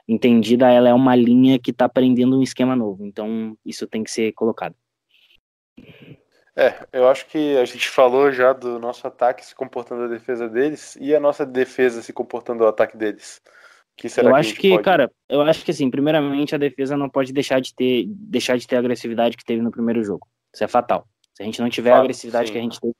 entendida, 0.07 0.69
ela 0.69 0.89
é 0.89 0.93
uma 0.93 1.15
linha 1.15 1.57
que 1.59 1.71
está 1.71 1.85
aprendendo 1.85 2.38
um 2.38 2.43
esquema 2.43 2.75
novo. 2.75 3.05
Então 3.05 3.55
isso 3.65 3.88
tem 3.88 4.03
que 4.03 4.11
ser 4.11 4.31
colocado. 4.33 4.75
É, 6.55 6.85
eu 6.91 7.07
acho 7.07 7.25
que 7.27 7.57
a 7.57 7.65
gente 7.65 7.88
falou 7.88 8.31
já 8.31 8.51
do 8.51 8.77
nosso 8.77 9.07
ataque 9.07 9.45
se 9.45 9.55
comportando 9.55 10.03
a 10.03 10.07
defesa 10.07 10.50
deles 10.50 10.97
e 11.00 11.15
a 11.15 11.19
nossa 11.19 11.45
defesa 11.45 12.01
se 12.01 12.11
comportando 12.11 12.63
ao 12.63 12.69
ataque 12.69 12.97
deles. 12.97 13.41
Que 13.95 14.09
será 14.09 14.27
eu 14.29 14.31
que 14.33 14.38
a 14.38 14.39
acho 14.39 14.55
que, 14.55 14.69
pode- 14.71 14.83
cara, 14.83 15.11
eu 15.29 15.41
acho 15.41 15.63
que 15.63 15.71
assim, 15.71 15.89
primeiramente 15.89 16.53
a 16.53 16.57
defesa 16.57 16.97
não 16.97 17.09
pode 17.09 17.31
deixar 17.31 17.61
de 17.61 17.73
ter 17.73 18.05
deixar 18.07 18.57
de 18.57 18.67
ter 18.67 18.75
a 18.75 18.79
agressividade 18.79 19.38
que 19.38 19.45
teve 19.45 19.61
no 19.61 19.71
primeiro 19.71 20.03
jogo. 20.03 20.27
Isso 20.53 20.63
é 20.63 20.67
fatal. 20.67 21.07
Se 21.33 21.41
a 21.41 21.45
gente 21.45 21.61
não 21.61 21.69
tiver 21.69 21.91
a 21.93 22.00
agressividade 22.00 22.47
sim. 22.47 22.53
que 22.53 22.59
a 22.59 22.61
gente 22.61 22.79
teve, 22.81 22.95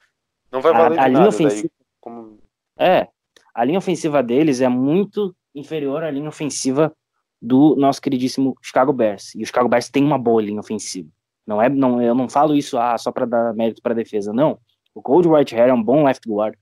não 0.52 0.62
vai 0.62 0.72
a- 0.74 0.78
valer 0.78 1.00
a 1.00 1.08
de 1.10 1.14
linha 1.16 1.28
ofensiva- 1.28 1.70
daí. 1.78 1.86
Como... 2.00 2.40
É, 2.80 3.08
a 3.54 3.66
linha 3.66 3.78
ofensiva 3.80 4.24
deles 4.24 4.62
é 4.62 4.70
muito 4.70 5.36
inferior 5.54 6.04
à 6.04 6.12
linha 6.12 6.30
ofensiva 6.30 6.94
do 7.42 7.76
nosso 7.76 8.02
queridíssimo 8.02 8.56
Chicago 8.62 8.94
Bears. 8.94 9.34
E 9.36 9.44
o 9.44 9.46
Chicago 9.46 9.68
Bears 9.68 9.90
tem 9.90 10.04
uma 10.04 10.18
boa 10.18 10.42
linha 10.42 10.60
ofensiva. 10.60 11.10
Não 11.46 11.62
é, 11.62 11.68
não, 11.70 12.02
eu 12.02 12.14
não 12.14 12.30
falo 12.30 12.56
isso 12.56 12.78
ah, 12.78 12.98
só 12.98 13.12
para 13.12 13.26
dar 13.26 13.54
mérito 13.54 13.82
para 13.82 13.96
defesa, 13.96 14.32
não. 14.32 14.60
O 14.94 15.02
Cold 15.02 15.28
Whitehair 15.28 15.70
é 15.70 15.74
um 15.74 15.82
bom 15.82 16.04
left 16.04 16.28
guard. 16.28 16.56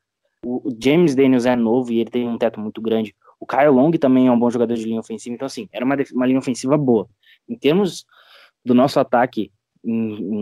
O, 0.45 0.69
James 0.81 1.15
Daniels 1.15 1.45
é 1.45 1.55
novo 1.55 1.91
e 1.91 1.99
ele 1.99 2.09
tem 2.09 2.27
um 2.27 2.37
teto 2.37 2.59
muito 2.59 2.81
grande. 2.81 3.13
O 3.39 3.45
Kyle 3.45 3.69
Long 3.69 3.91
também 3.91 4.27
é 4.27 4.31
um 4.31 4.39
bom 4.39 4.49
jogador 4.49 4.73
de 4.75 4.83
linha 4.83 4.99
ofensiva. 4.99 5.35
Então, 5.35 5.45
assim, 5.45 5.67
era 5.71 5.83
uma, 5.83 5.95
uma 6.13 6.25
linha 6.25 6.39
ofensiva 6.39 6.77
boa. 6.77 7.07
Em 7.47 7.57
termos 7.57 8.05
do 8.63 8.73
nosso 8.73 8.99
ataque, 8.99 9.51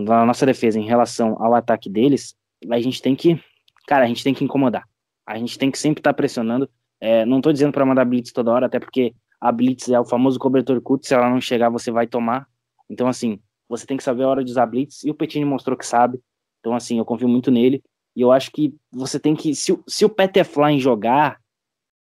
da 0.04 0.24
nossa 0.24 0.44
defesa 0.44 0.78
em 0.78 0.86
relação 0.86 1.36
ao 1.42 1.54
ataque 1.54 1.88
deles, 1.88 2.36
a 2.70 2.80
gente 2.80 3.00
tem 3.00 3.14
que, 3.14 3.40
cara, 3.86 4.04
a 4.04 4.08
gente 4.08 4.24
tem 4.24 4.34
que 4.34 4.44
incomodar. 4.44 4.84
A 5.26 5.38
gente 5.38 5.58
tem 5.58 5.70
que 5.70 5.78
sempre 5.78 6.00
estar 6.00 6.12
pressionando. 6.14 6.68
É, 7.00 7.24
não 7.24 7.40
tô 7.40 7.52
dizendo 7.52 7.72
para 7.72 7.86
mandar 7.86 8.04
blitz 8.04 8.32
toda 8.32 8.50
hora, 8.52 8.66
até 8.66 8.78
porque 8.80 9.14
a 9.40 9.52
blitz 9.52 9.88
é 9.88 10.00
o 10.00 10.04
famoso 10.04 10.38
cobertor 10.38 10.80
curto. 10.80 11.06
Se 11.06 11.14
ela 11.14 11.30
não 11.30 11.40
chegar, 11.40 11.70
você 11.70 11.90
vai 11.90 12.06
tomar. 12.06 12.46
Então, 12.90 13.06
assim, 13.06 13.38
você 13.68 13.86
tem 13.86 13.96
que 13.96 14.02
saber 14.02 14.24
a 14.24 14.28
hora 14.28 14.44
de 14.44 14.50
usar 14.50 14.66
blitz. 14.66 15.04
E 15.04 15.10
o 15.10 15.14
Petini 15.14 15.44
mostrou 15.44 15.76
que 15.76 15.86
sabe. 15.86 16.20
Então, 16.60 16.74
assim, 16.74 16.98
eu 16.98 17.04
confio 17.04 17.28
muito 17.28 17.50
nele. 17.50 17.82
E 18.16 18.20
eu 18.20 18.32
acho 18.32 18.50
que 18.50 18.74
você 18.90 19.20
tem 19.20 19.36
que. 19.36 19.54
Se, 19.54 19.72
o- 19.72 19.82
se 19.86 20.04
o 20.04 20.08
Peterfly 20.08 20.78
jogar, 20.80 21.38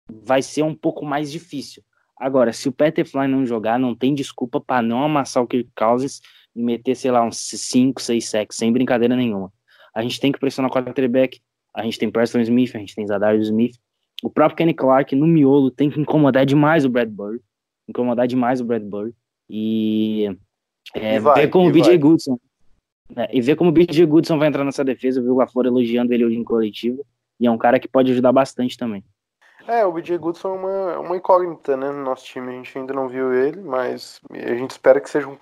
vai 0.09 0.41
ser 0.41 0.63
um 0.63 0.73
pouco 0.73 1.05
mais 1.05 1.31
difícil. 1.31 1.83
Agora, 2.19 2.51
se 2.51 2.67
o 2.67 2.71
Peterfly 2.71 3.27
não 3.27 3.45
jogar, 3.45 3.77
não 3.77 3.93
tem 3.95 4.15
desculpa 4.15 4.59
para 4.59 4.81
não 4.81 5.03
amassar 5.03 5.43
o 5.43 5.47
Kirk 5.47 5.69
Cousins 5.75 6.19
e 6.55 6.63
meter, 6.63 6.95
sei 6.95 7.11
lá, 7.11 7.23
uns 7.23 7.37
5, 7.37 8.01
6 8.01 8.27
sacks, 8.27 8.57
sem 8.57 8.73
brincadeira 8.73 9.15
nenhuma. 9.15 9.53
A 9.93 10.01
gente 10.01 10.19
tem 10.19 10.31
que 10.31 10.39
pressionar 10.39 10.71
o 10.71 10.73
quarterback. 10.73 11.39
A 11.75 11.83
gente 11.83 11.99
tem 11.99 12.09
Preston 12.09 12.39
Smith, 12.39 12.75
a 12.75 12.79
gente 12.79 12.95
tem 12.95 13.05
Zadarius 13.05 13.47
Smith. 13.47 13.75
O 14.23 14.29
próprio 14.29 14.57
Kenny 14.57 14.73
Clark, 14.73 15.15
no 15.15 15.27
miolo, 15.27 15.69
tem 15.69 15.89
que 15.89 15.99
incomodar 15.99 16.45
demais 16.45 16.85
o 16.85 16.89
Bradbury. 16.89 17.39
Incomodar 17.87 18.27
demais 18.27 18.59
o 18.59 18.65
Bradbury. 18.65 19.13
E, 19.49 20.35
é, 20.93 21.15
E 21.15 21.19
vai, 21.19 21.41
ver 21.41 21.47
como 21.49 21.69
o 21.69 21.71
BJ 21.71 21.89
vai. 21.89 21.97
Goodson. 21.97 22.39
é, 23.15 23.37
e 23.37 23.41
ver 23.41 23.55
como 23.55 23.69
o 23.69 23.73
BJ 23.73 24.05
Goodson 24.05 24.37
vai 24.37 24.47
entrar 24.47 24.63
nessa 24.63 24.83
defesa. 24.83 25.19
Eu 25.19 25.23
vi 25.23 25.29
o 25.29 25.35
Lafleur 25.35 25.67
elogiando 25.67 26.13
ele 26.13 26.25
hoje 26.25 26.37
em 26.37 26.43
coletivo. 26.43 27.05
E 27.39 27.45
é 27.45 27.51
um 27.51 27.57
cara 27.57 27.79
que 27.79 27.87
pode 27.87 28.11
ajudar 28.11 28.31
bastante 28.31 28.75
também. 28.77 29.03
É, 29.67 29.85
o 29.85 29.91
BJ 29.91 30.17
Goodson 30.17 30.47
é 30.47 30.59
uma, 30.59 30.99
uma 30.99 31.17
incógnita, 31.17 31.75
né, 31.75 31.91
no 31.91 32.01
nosso 32.01 32.25
time. 32.25 32.53
A 32.53 32.55
gente 32.55 32.77
ainda 32.77 32.93
não 32.93 33.09
viu 33.09 33.33
ele, 33.33 33.61
mas 33.61 34.21
a 34.31 34.55
gente 34.55 34.71
espera 34.71 35.01
que 35.01 35.09
seja 35.09 35.27
um. 35.27 35.37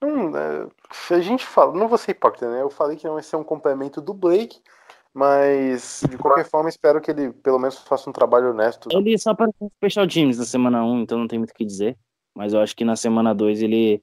Não, 0.00 0.36
é, 0.36 0.66
se 0.90 1.12
a 1.12 1.20
gente 1.20 1.44
fala. 1.44 1.76
Não 1.76 1.86
vou 1.86 1.98
ser 1.98 2.12
hipócrita, 2.12 2.50
né? 2.50 2.62
Eu 2.62 2.70
falei 2.70 2.96
que 2.96 3.06
não 3.06 3.14
vai 3.14 3.22
ser 3.22 3.36
um 3.36 3.44
complemento 3.44 4.00
do 4.00 4.14
Blake, 4.14 4.58
mas 5.14 6.02
de 6.08 6.16
qualquer 6.16 6.44
forma 6.48 6.68
espero 6.68 7.00
que 7.00 7.10
ele 7.10 7.32
pelo 7.32 7.58
menos 7.58 7.78
faça 7.78 8.08
um 8.08 8.12
trabalho 8.12 8.50
honesto. 8.50 8.88
Ele 8.92 9.16
só 9.18 9.30
apareceu 9.30 9.58
no 9.66 9.70
Special 9.76 10.06
Teams 10.06 10.38
na 10.38 10.44
semana 10.44 10.84
1, 10.84 11.00
então 11.00 11.18
não 11.18 11.26
tem 11.26 11.38
muito 11.38 11.50
o 11.50 11.54
que 11.54 11.64
dizer. 11.64 11.96
Mas 12.34 12.52
eu 12.52 12.60
acho 12.60 12.76
que 12.76 12.84
na 12.84 12.96
semana 12.96 13.34
2 13.34 13.62
ele. 13.62 14.02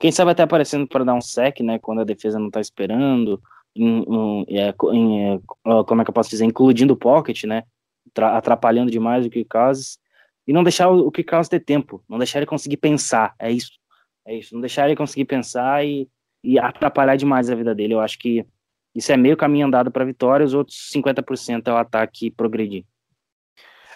Quem 0.00 0.12
sabe 0.12 0.30
até 0.32 0.42
aparecendo 0.42 0.86
para 0.86 1.04
dar 1.04 1.14
um 1.14 1.20
sec, 1.20 1.60
né? 1.60 1.78
Quando 1.78 2.00
a 2.00 2.04
defesa 2.04 2.38
não 2.38 2.50
tá 2.50 2.60
esperando. 2.60 3.40
em- 3.76 4.02
em- 4.08 4.58
é, 4.58 4.74
em, 4.92 5.34
é, 5.34 5.40
ó, 5.64 5.84
como 5.84 6.00
é 6.00 6.04
que 6.04 6.10
eu 6.10 6.14
posso 6.14 6.30
dizer? 6.30 6.44
Incluindo 6.44 6.94
o 6.94 6.96
pocket, 6.96 7.44
né? 7.44 7.62
tra- 8.12 8.36
Atrapalhando 8.36 8.90
demais 8.90 9.24
o 9.24 9.30
Kirk 9.30 9.48
Cousins. 9.48 9.98
E 10.46 10.52
não 10.52 10.64
deixar 10.64 10.88
o, 10.88 11.10
Kirk 11.12 11.30
Cousins 11.30 11.48
ter 11.48 11.60
tempo. 11.60 12.02
Não 12.08 12.18
deixar 12.18 12.38
ele 12.40 12.46
conseguir 12.46 12.78
pensar. 12.78 13.34
É 13.38 13.52
isso. 13.52 13.70
É 14.26 14.34
isso. 14.34 14.52
Não 14.54 14.60
deixar 14.60 14.86
ele 14.86 14.96
conseguir 14.96 15.26
pensar 15.26 15.86
e, 15.86 16.08
e 16.42 16.58
atrapalhar 16.58 17.14
demais 17.16 17.48
a 17.50 17.54
vida 17.54 17.72
dele. 17.74 17.94
Eu 17.94 18.00
acho 18.00 18.18
que 18.18 18.44
isso 18.94 19.12
é 19.12 19.16
meio 19.16 19.36
caminho 19.36 19.66
andado 19.66 19.90
para 19.90 20.04
vitória. 20.04 20.44
Os 20.44 20.54
outros 20.54 20.90
50% 20.94 21.68
é 21.68 21.72
o 21.72 21.76
ataque 21.76 22.30
progredir. 22.30 22.84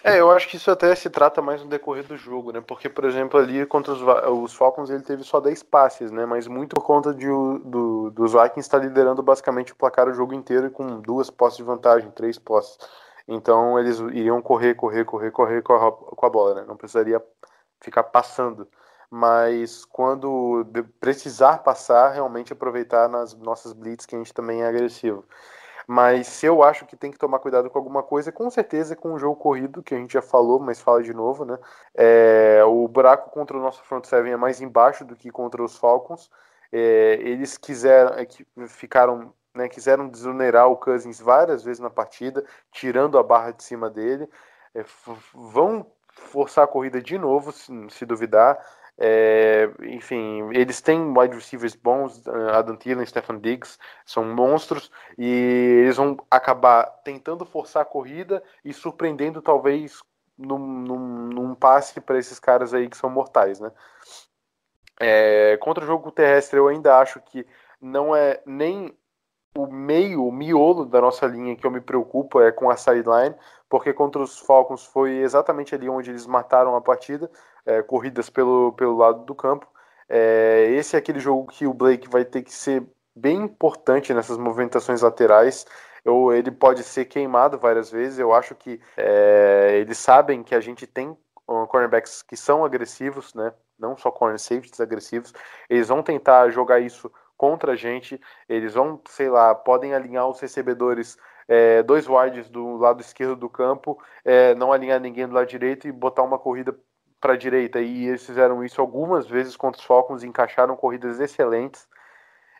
É, 0.03 0.19
eu 0.19 0.29
acho 0.31 0.49
que 0.49 0.57
isso 0.57 0.69
até 0.69 0.93
se 0.95 1.09
trata 1.09 1.41
mais 1.41 1.63
no 1.63 1.69
decorrer 1.69 2.05
do 2.05 2.17
jogo, 2.17 2.51
né? 2.51 2.59
Porque, 2.59 2.89
por 2.89 3.05
exemplo, 3.05 3.39
ali 3.39 3.65
contra 3.65 3.93
os, 3.93 4.01
os 4.43 4.53
Falcons 4.53 4.89
ele 4.89 5.01
teve 5.01 5.23
só 5.23 5.39
10 5.39 5.63
passes, 5.63 6.11
né? 6.11 6.25
Mas 6.25 6.45
muito 6.45 6.75
por 6.75 6.83
conta 6.83 7.13
de, 7.13 7.25
do, 7.25 8.11
dos 8.11 8.33
Vikings 8.33 8.59
estar 8.59 8.79
liderando 8.79 9.23
basicamente 9.23 9.71
o 9.71 9.75
placar 9.77 10.09
o 10.09 10.13
jogo 10.13 10.33
inteiro 10.33 10.69
com 10.71 10.99
duas 10.99 11.29
posses 11.29 11.57
de 11.57 11.63
vantagem, 11.63 12.11
três 12.11 12.37
posses. 12.37 12.77
Então 13.25 13.79
eles 13.79 13.97
iriam 13.99 14.41
correr, 14.41 14.75
correr, 14.75 15.05
correr, 15.05 15.31
correr 15.31 15.61
com 15.61 15.73
a, 15.73 15.91
com 15.93 16.25
a 16.25 16.29
bola, 16.29 16.55
né? 16.55 16.65
Não 16.67 16.75
precisaria 16.75 17.23
ficar 17.79 18.03
passando. 18.03 18.67
Mas 19.15 19.85
quando 19.85 20.65
precisar 20.99 21.59
passar, 21.59 22.09
realmente 22.13 22.51
aproveitar 22.51 23.07
nas 23.07 23.35
nossas 23.35 23.71
blitz, 23.71 24.07
que 24.07 24.15
a 24.15 24.17
gente 24.17 24.33
também 24.33 24.63
é 24.63 24.67
agressivo. 24.67 25.23
Mas 25.85 26.25
se 26.25 26.47
eu 26.47 26.63
acho 26.63 26.83
que 26.87 26.95
tem 26.95 27.11
que 27.11 27.19
tomar 27.19 27.37
cuidado 27.37 27.69
com 27.69 27.77
alguma 27.77 28.01
coisa, 28.01 28.31
com 28.31 28.49
certeza 28.49 28.95
com 28.95 29.13
o 29.13 29.19
jogo 29.19 29.35
corrido, 29.35 29.83
que 29.83 29.93
a 29.93 29.99
gente 29.99 30.13
já 30.13 30.21
falou, 30.21 30.59
mas 30.59 30.81
fala 30.81 31.03
de 31.03 31.13
novo, 31.13 31.45
né? 31.45 31.59
É, 31.93 32.63
o 32.65 32.87
buraco 32.87 33.29
contra 33.29 33.55
o 33.55 33.61
nosso 33.61 33.83
front 33.83 34.03
seven 34.03 34.33
é 34.33 34.35
mais 34.35 34.61
embaixo 34.61 35.05
do 35.05 35.15
que 35.15 35.29
contra 35.29 35.63
os 35.63 35.77
Falcons. 35.77 36.31
É, 36.71 37.19
eles 37.21 37.55
quiseram, 37.55 38.15
é, 38.17 38.67
ficaram, 38.67 39.31
né, 39.53 39.69
quiseram 39.69 40.09
desonerar 40.09 40.69
o 40.69 40.77
Cousins 40.77 41.19
várias 41.21 41.63
vezes 41.63 41.79
na 41.79 41.91
partida, 41.91 42.43
tirando 42.71 43.19
a 43.19 43.21
barra 43.21 43.51
de 43.51 43.63
cima 43.63 43.91
dele. 43.91 44.27
É, 44.73 44.83
vão 45.35 45.85
forçar 46.13 46.63
a 46.63 46.67
corrida 46.67 46.99
de 46.99 47.15
novo, 47.15 47.51
se, 47.51 47.71
se 47.91 48.07
duvidar. 48.07 48.57
É, 48.97 49.71
enfim, 49.81 50.49
eles 50.53 50.79
têm 50.79 51.17
wide 51.17 51.35
receivers 51.35 51.75
bons, 51.75 52.21
Adam 52.27 52.75
Thielen, 52.75 53.05
Stephen 53.05 53.39
Diggs, 53.39 53.79
são 54.05 54.23
monstros, 54.23 54.91
e 55.17 55.81
eles 55.83 55.97
vão 55.97 56.17
acabar 56.29 56.83
tentando 57.03 57.45
forçar 57.45 57.81
a 57.81 57.85
corrida 57.85 58.43
e 58.63 58.71
surpreendendo 58.71 59.41
talvez 59.41 59.99
num, 60.37 60.59
num, 60.59 61.27
num 61.27 61.55
passe 61.55 61.99
para 62.01 62.19
esses 62.19 62.39
caras 62.39 62.73
aí 62.73 62.87
que 62.87 62.97
são 62.97 63.09
mortais, 63.09 63.59
né? 63.59 63.71
É, 64.99 65.57
contra 65.57 65.83
o 65.83 65.87
jogo 65.87 66.11
terrestre, 66.11 66.59
eu 66.59 66.67
ainda 66.67 66.97
acho 66.99 67.19
que 67.19 67.45
não 67.81 68.15
é 68.15 68.41
nem 68.45 68.95
o 69.55 69.67
meio, 69.67 70.25
o 70.25 70.31
miolo 70.31 70.85
da 70.85 71.01
nossa 71.01 71.25
linha 71.27 71.55
que 71.55 71.65
eu 71.65 71.71
me 71.71 71.81
preocupo 71.81 72.41
é 72.41 72.51
com 72.51 72.69
a 72.69 72.75
sideline, 72.75 73.35
porque 73.69 73.93
contra 73.93 74.21
os 74.21 74.39
Falcons 74.39 74.85
foi 74.85 75.17
exatamente 75.17 75.75
ali 75.75 75.89
onde 75.89 76.09
eles 76.09 76.25
mataram 76.25 76.75
a 76.75 76.81
partida, 76.81 77.29
é, 77.65 77.81
corridas 77.81 78.29
pelo, 78.29 78.73
pelo 78.73 78.97
lado 78.97 79.25
do 79.25 79.35
campo. 79.35 79.67
É, 80.09 80.67
esse 80.71 80.95
é 80.95 80.99
aquele 80.99 81.19
jogo 81.19 81.47
que 81.47 81.65
o 81.65 81.73
Blake 81.73 82.09
vai 82.09 82.25
ter 82.25 82.41
que 82.43 82.53
ser 82.53 82.83
bem 83.15 83.37
importante 83.41 84.13
nessas 84.13 84.37
movimentações 84.37 85.01
laterais. 85.01 85.65
Eu, 86.03 86.33
ele 86.33 86.51
pode 86.51 86.83
ser 86.83 87.05
queimado 87.05 87.57
várias 87.57 87.89
vezes. 87.89 88.19
Eu 88.19 88.33
acho 88.33 88.55
que 88.55 88.79
é, 88.97 89.77
eles 89.79 89.97
sabem 89.97 90.43
que 90.43 90.53
a 90.53 90.59
gente 90.59 90.85
tem 90.85 91.09
uh, 91.47 91.67
cornerbacks 91.67 92.21
que 92.21 92.35
são 92.35 92.65
agressivos, 92.65 93.33
né? 93.33 93.53
Não 93.79 93.97
só 93.97 94.11
corner 94.11 94.39
safeties 94.39 94.79
agressivos. 94.79 95.33
Eles 95.69 95.87
vão 95.87 96.03
tentar 96.03 96.49
jogar 96.49 96.79
isso 96.79 97.11
contra 97.37 97.73
a 97.73 97.75
gente. 97.75 98.19
Eles 98.47 98.73
vão, 98.73 99.01
sei 99.07 99.29
lá, 99.29 99.55
podem 99.55 99.93
alinhar 99.93 100.27
os 100.27 100.39
recebedores 100.39 101.17
é, 101.47 101.83
dois 101.83 102.07
wides 102.07 102.49
do 102.49 102.77
lado 102.77 103.01
esquerdo 103.01 103.35
do 103.35 103.49
campo, 103.49 104.01
é, 104.23 104.55
não 104.55 104.71
alinhar 104.71 104.99
ninguém 104.99 105.27
do 105.27 105.33
lado 105.33 105.47
direito 105.47 105.87
e 105.87 105.91
botar 105.91 106.23
uma 106.23 106.39
corrida 106.39 106.77
para 107.23 107.33
a 107.33 107.37
direita. 107.37 107.79
E 107.79 108.07
eles 108.07 108.25
fizeram 108.25 108.63
isso 108.65 108.81
algumas 108.81 109.25
vezes 109.25 109.55
contra 109.55 109.79
os 109.79 109.87
Falcons 109.87 110.23
encaixaram 110.23 110.75
corridas 110.75 111.21
excelentes. 111.21 111.87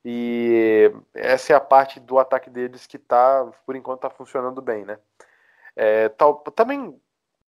E 0.05 0.89
essa 1.13 1.51
é 1.51 1.55
a 1.55 1.59
parte 1.59 1.99
do 1.99 2.17
ataque 2.17 2.49
deles 2.49 2.87
que 2.87 2.97
tá, 2.97 3.51
por 3.65 3.75
enquanto, 3.75 3.97
está 3.97 4.09
funcionando 4.09 4.61
bem, 4.61 4.85
né? 4.85 4.97
É, 5.75 6.07
tal, 6.09 6.35
também 6.35 6.97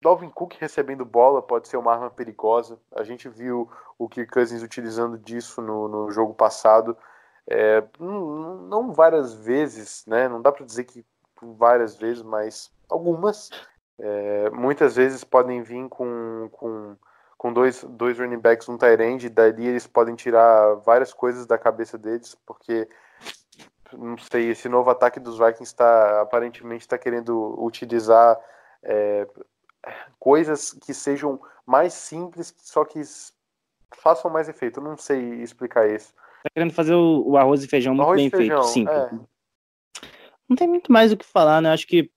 Dalvin 0.00 0.30
Cook 0.30 0.54
recebendo 0.58 1.04
bola 1.04 1.42
pode 1.42 1.68
ser 1.68 1.76
uma 1.76 1.92
arma 1.92 2.10
perigosa. 2.10 2.78
A 2.94 3.02
gente 3.04 3.28
viu 3.28 3.70
o 3.98 4.08
Kirk 4.08 4.32
Cousins 4.32 4.62
utilizando 4.62 5.18
disso 5.18 5.60
no, 5.60 5.88
no 5.88 6.10
jogo 6.10 6.32
passado. 6.32 6.96
É, 7.46 7.82
não, 7.98 8.56
não, 8.56 8.92
várias 8.92 9.34
vezes, 9.34 10.04
né? 10.06 10.28
Não 10.28 10.40
dá 10.40 10.50
para 10.50 10.64
dizer 10.64 10.84
que 10.84 11.04
várias 11.42 11.96
vezes, 11.96 12.22
mas 12.22 12.70
algumas. 12.88 13.50
É, 13.98 14.50
muitas 14.50 14.96
vezes 14.96 15.22
podem 15.22 15.62
vir 15.62 15.88
com, 15.88 16.48
com, 16.52 16.96
com 17.36 17.52
dois, 17.52 17.84
dois 17.84 18.18
running 18.18 18.38
backs, 18.38 18.68
um 18.68 18.78
tight 18.78 19.02
end, 19.02 19.26
e 19.26 19.28
dali 19.28 19.66
eles 19.66 19.86
podem 19.86 20.14
tirar 20.14 20.74
várias 20.76 21.12
coisas 21.12 21.46
da 21.46 21.58
cabeça 21.58 21.96
deles, 21.98 22.36
porque 22.46 22.88
não 23.92 24.16
sei, 24.16 24.50
esse 24.50 24.68
novo 24.68 24.90
ataque 24.90 25.20
dos 25.20 25.38
Vikings 25.38 25.64
está 25.64 26.22
aparentemente 26.22 26.82
está 26.82 26.96
querendo 26.96 27.54
utilizar 27.62 28.38
é, 28.82 29.28
coisas 30.18 30.72
que 30.72 30.94
sejam 30.94 31.40
mais 31.66 31.92
simples, 31.92 32.54
só 32.58 32.84
que 32.84 33.00
façam 33.96 34.30
mais 34.30 34.48
efeito. 34.48 34.80
Eu 34.80 34.84
não 34.84 34.96
sei 34.96 35.20
explicar 35.42 35.88
isso. 35.88 36.14
Tá 36.42 36.50
querendo 36.54 36.72
fazer 36.72 36.94
o, 36.94 37.22
o 37.26 37.36
arroz 37.36 37.62
e 37.62 37.68
feijão 37.68 37.94
muito 37.94 38.06
arroz 38.06 38.20
bem 38.20 38.30
feijão, 38.30 38.62
feito, 38.62 38.72
simples. 38.72 38.96
É 38.96 39.32
não 40.52 40.56
tem 40.56 40.68
muito 40.68 40.92
mais 40.92 41.12
o 41.12 41.16
que 41.16 41.24
falar, 41.24 41.60
né? 41.60 41.72
Acho 41.72 41.86
que 41.86 42.10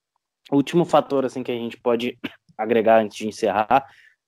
último 0.51 0.85
fator 0.85 1.25
assim 1.25 1.43
que 1.43 1.51
a 1.51 1.55
gente 1.55 1.77
pode 1.77 2.17
agregar 2.57 3.01
antes 3.01 3.17
de 3.17 3.27
encerrar 3.27 3.85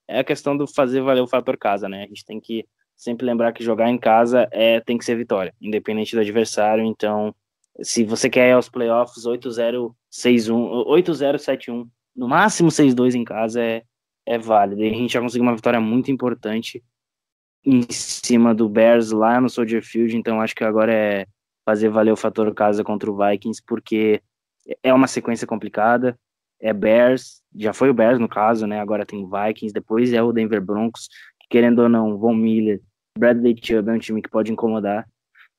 é 0.08 0.20
a 0.20 0.24
questão 0.24 0.56
do 0.56 0.66
fazer 0.68 1.02
valer 1.02 1.22
o 1.22 1.28
fator 1.28 1.58
casa, 1.58 1.90
né? 1.90 2.04
A 2.04 2.08
gente 2.08 2.26
tem 2.26 2.40
que 2.40 2.66
sempre 2.96 3.26
lembrar 3.26 3.52
que 3.52 3.64
jogar 3.64 3.90
em 3.90 3.98
casa 3.98 4.48
é 4.52 4.80
tem 4.80 4.98
que 4.98 5.06
ser 5.06 5.16
vitória, 5.16 5.54
independente 5.62 6.16
do 6.16 6.22
adversário. 6.22 6.84
Então, 6.84 7.36
se 7.82 8.04
você 8.04 8.30
quer 8.30 8.50
ir 8.50 8.54
aos 8.54 8.70
playoffs 8.70 9.26
8-0, 9.26 9.94
6-1, 10.12 10.86
8-0, 10.88 11.36
7-1, 11.36 11.88
no 12.16 12.28
máximo 12.28 12.70
6-2 12.70 13.16
em 13.16 13.24
casa 13.24 13.62
é, 13.62 13.84
é 14.26 14.38
válido. 14.38 14.84
E 14.84 14.90
a 14.90 14.94
gente 14.94 15.14
já 15.14 15.22
conseguiu 15.22 15.44
uma 15.44 15.56
vitória 15.56 15.80
muito 15.80 16.10
importante 16.10 16.84
em 17.64 17.86
cima 17.92 18.56
do 18.56 18.68
Bears 18.70 19.12
lá 19.12 19.42
no 19.42 19.50
Soldier 19.50 19.84
Field, 19.84 20.16
então 20.16 20.42
acho 20.42 20.56
que 20.56 20.64
agora 20.64 20.94
é 20.94 21.28
fazer 21.66 21.90
valer 21.90 22.14
o 22.14 22.18
fator 22.18 22.54
casa 22.54 22.84
contra 22.84 23.12
o 23.12 23.18
Vikings, 23.18 23.62
porque 23.68 24.22
é 24.84 24.94
uma 24.94 25.08
sequência 25.08 25.48
complicada. 25.48 26.18
É 26.60 26.74
Bears, 26.74 27.42
já 27.56 27.74
foi 27.74 27.90
o 27.90 27.94
Bears 27.94 28.20
no 28.20 28.28
caso, 28.28 28.66
né? 28.66 28.80
Agora 28.80 29.06
tem 29.06 29.30
Vikings, 29.30 29.74
depois 29.74 30.12
é 30.12 30.22
o 30.22 30.32
Denver 30.32 30.62
Broncos, 30.62 31.08
que 31.40 31.48
querendo 31.50 31.80
ou 31.80 31.90
não, 31.90 32.18
Von 32.18 32.34
Miller, 32.34 32.82
Bradley 33.18 33.56
Chubb 33.62 33.90
é 33.90 33.94
um 33.94 34.00
time 34.00 34.22
que 34.22 34.30
pode 34.30 34.52
incomodar. 34.52 35.08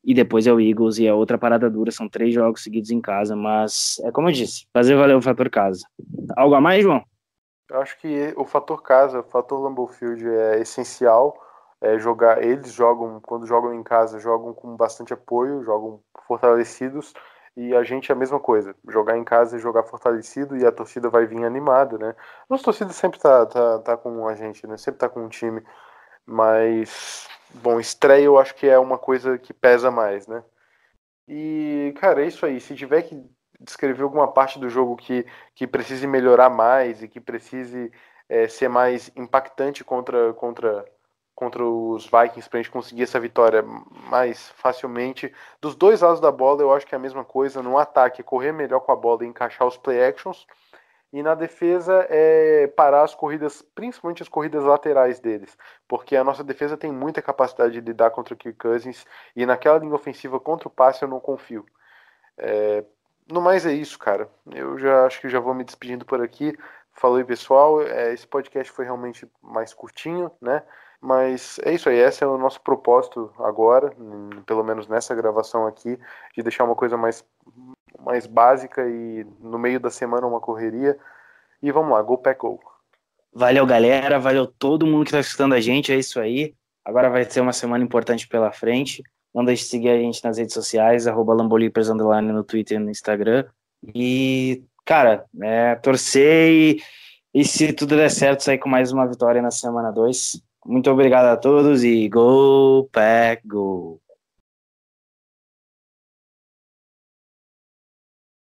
E 0.04 0.14
depois 0.14 0.46
é 0.46 0.52
o 0.52 0.60
Eagles 0.60 0.98
e 0.98 1.06
é 1.06 1.12
outra 1.12 1.36
parada 1.36 1.68
dura, 1.68 1.90
são 1.90 2.08
três 2.08 2.32
jogos 2.32 2.62
seguidos 2.62 2.90
em 2.90 3.00
casa, 3.00 3.36
mas 3.36 4.00
é 4.04 4.10
como 4.10 4.28
eu 4.28 4.32
disse, 4.32 4.66
fazer 4.72 4.96
valer 4.96 5.16
o 5.16 5.22
fator 5.22 5.50
casa. 5.50 5.84
Algo 6.36 6.54
a 6.54 6.60
mais, 6.60 6.82
João? 6.82 7.02
Eu 7.68 7.80
acho 7.82 7.98
que 8.00 8.32
o 8.36 8.44
fator 8.44 8.82
casa, 8.82 9.20
o 9.20 9.24
fator 9.24 9.60
Lambeau 9.60 9.88
Field 9.88 10.26
é 10.26 10.60
essencial 10.60 11.36
é, 11.80 11.98
jogar, 11.98 12.42
eles 12.42 12.72
jogam, 12.72 13.20
quando 13.20 13.46
jogam 13.46 13.72
em 13.74 13.82
casa, 13.82 14.18
jogam 14.18 14.52
com 14.52 14.76
bastante 14.76 15.12
apoio, 15.12 15.62
jogam 15.62 16.00
fortalecidos, 16.26 17.12
e 17.58 17.74
a 17.74 17.82
gente 17.82 18.12
é 18.12 18.14
a 18.14 18.18
mesma 18.18 18.38
coisa, 18.38 18.72
jogar 18.88 19.18
em 19.18 19.24
casa 19.24 19.56
e 19.56 19.60
jogar 19.60 19.82
fortalecido, 19.82 20.56
e 20.56 20.64
a 20.64 20.70
torcida 20.70 21.10
vai 21.10 21.26
vir 21.26 21.44
animada, 21.44 21.98
né? 21.98 22.14
Nossa 22.48 22.62
torcida 22.62 22.92
sempre 22.92 23.18
tá, 23.18 23.44
tá, 23.46 23.80
tá 23.80 23.96
com 23.96 24.28
a 24.28 24.34
gente, 24.36 24.64
né? 24.64 24.76
Sempre 24.76 25.00
tá 25.00 25.08
com 25.08 25.24
um 25.24 25.28
time, 25.28 25.60
mas, 26.24 27.28
bom, 27.54 27.80
estreia 27.80 28.26
eu 28.26 28.38
acho 28.38 28.54
que 28.54 28.68
é 28.68 28.78
uma 28.78 28.96
coisa 28.96 29.36
que 29.38 29.52
pesa 29.52 29.90
mais, 29.90 30.28
né? 30.28 30.44
E, 31.26 31.92
cara, 32.00 32.22
é 32.22 32.28
isso 32.28 32.46
aí, 32.46 32.60
se 32.60 32.76
tiver 32.76 33.02
que 33.02 33.20
descrever 33.58 34.04
alguma 34.04 34.32
parte 34.32 34.60
do 34.60 34.68
jogo 34.70 34.96
que, 34.96 35.26
que 35.52 35.66
precise 35.66 36.06
melhorar 36.06 36.50
mais 36.50 37.02
e 37.02 37.08
que 37.08 37.20
precise 37.20 37.90
é, 38.28 38.46
ser 38.46 38.68
mais 38.68 39.10
impactante 39.16 39.82
contra, 39.82 40.32
contra 40.34 40.84
contra 41.38 41.64
os 41.64 42.04
Vikings 42.04 42.50
para 42.50 42.58
a 42.58 42.62
gente 42.62 42.72
conseguir 42.72 43.04
essa 43.04 43.20
vitória 43.20 43.62
mais 44.10 44.48
facilmente. 44.56 45.32
Dos 45.60 45.76
dois 45.76 46.00
lados 46.00 46.20
da 46.20 46.32
bola, 46.32 46.62
eu 46.62 46.72
acho 46.72 46.84
que 46.84 46.96
é 46.96 46.98
a 46.98 47.00
mesma 47.00 47.24
coisa. 47.24 47.62
No 47.62 47.78
ataque, 47.78 48.22
é 48.22 48.24
correr 48.24 48.50
melhor 48.50 48.80
com 48.80 48.90
a 48.90 48.96
bola 48.96 49.22
e 49.22 49.28
encaixar 49.28 49.64
os 49.64 49.76
play 49.76 50.04
actions. 50.04 50.48
E 51.12 51.22
na 51.22 51.36
defesa 51.36 52.04
é 52.10 52.66
parar 52.66 53.04
as 53.04 53.14
corridas, 53.14 53.62
principalmente 53.62 54.20
as 54.20 54.28
corridas 54.28 54.64
laterais 54.64 55.20
deles, 55.20 55.56
porque 55.86 56.16
a 56.16 56.24
nossa 56.24 56.42
defesa 56.42 56.76
tem 56.76 56.90
muita 56.90 57.22
capacidade 57.22 57.72
de 57.72 57.80
lidar 57.80 58.10
contra 58.10 58.34
o 58.34 58.36
Kirk 58.36 58.58
Cousins 58.58 59.06
e 59.36 59.46
naquela 59.46 59.78
linha 59.78 59.94
ofensiva 59.94 60.40
contra 60.40 60.66
o 60.66 60.72
passe 60.72 61.04
eu 61.04 61.08
não 61.08 61.20
confio. 61.20 61.64
É, 62.36 62.84
no 63.30 63.40
mais 63.40 63.64
é 63.64 63.72
isso, 63.72 63.96
cara. 63.96 64.28
Eu 64.52 64.76
já 64.76 65.06
acho 65.06 65.20
que 65.20 65.28
já 65.28 65.38
vou 65.38 65.54
me 65.54 65.62
despedindo 65.62 66.04
por 66.04 66.20
aqui. 66.20 66.58
Falei 66.94 67.22
pessoal, 67.22 67.80
é, 67.80 68.12
esse 68.12 68.26
podcast 68.26 68.72
foi 68.72 68.84
realmente 68.84 69.30
mais 69.40 69.72
curtinho, 69.72 70.32
né? 70.42 70.64
Mas 71.00 71.60
é 71.62 71.72
isso 71.72 71.88
aí, 71.88 71.96
esse 71.96 72.24
é 72.24 72.26
o 72.26 72.36
nosso 72.36 72.60
propósito 72.60 73.32
agora, 73.38 73.92
pelo 74.44 74.64
menos 74.64 74.88
nessa 74.88 75.14
gravação 75.14 75.66
aqui, 75.66 75.98
de 76.34 76.42
deixar 76.42 76.64
uma 76.64 76.74
coisa 76.74 76.96
mais, 76.96 77.24
mais 78.00 78.26
básica 78.26 78.84
e 78.88 79.24
no 79.38 79.58
meio 79.58 79.78
da 79.78 79.90
semana 79.90 80.26
uma 80.26 80.40
correria. 80.40 80.98
E 81.62 81.70
vamos 81.70 81.92
lá, 81.92 82.02
Go 82.02 82.18
Pack 82.18 82.40
Go! 82.40 82.60
Valeu, 83.32 83.64
galera, 83.64 84.18
valeu 84.18 84.46
todo 84.46 84.86
mundo 84.86 85.04
que 85.04 85.10
está 85.10 85.20
escutando 85.20 85.54
a 85.54 85.60
gente, 85.60 85.92
é 85.92 85.96
isso 85.96 86.18
aí. 86.18 86.54
Agora 86.84 87.10
vai 87.10 87.24
ser 87.24 87.40
uma 87.40 87.52
semana 87.52 87.84
importante 87.84 88.26
pela 88.26 88.50
frente. 88.50 89.02
Não 89.32 89.44
deixe 89.44 89.64
de 89.64 89.68
seguir 89.68 89.90
a 89.90 89.98
gente 89.98 90.24
nas 90.24 90.38
redes 90.38 90.54
sociais, 90.54 91.06
arroba 91.06 91.34
no 91.34 92.44
Twitter 92.44 92.76
e 92.76 92.80
no 92.80 92.90
Instagram. 92.90 93.44
E, 93.94 94.64
cara, 94.84 95.24
é, 95.42 95.74
torcer 95.76 96.50
e, 96.50 96.82
e 97.32 97.44
se 97.44 97.72
tudo 97.72 97.94
der 97.94 98.10
certo, 98.10 98.42
sair 98.42 98.58
com 98.58 98.68
mais 98.68 98.90
uma 98.90 99.06
vitória 99.06 99.40
na 99.40 99.50
semana 99.50 99.92
2. 99.92 100.47
Muito 100.68 100.90
obrigado 100.90 101.24
a 101.28 101.36
todos 101.38 101.82
e 101.82 102.10
Go 102.10 102.90
Pack 102.92 103.48
Go! 103.48 103.98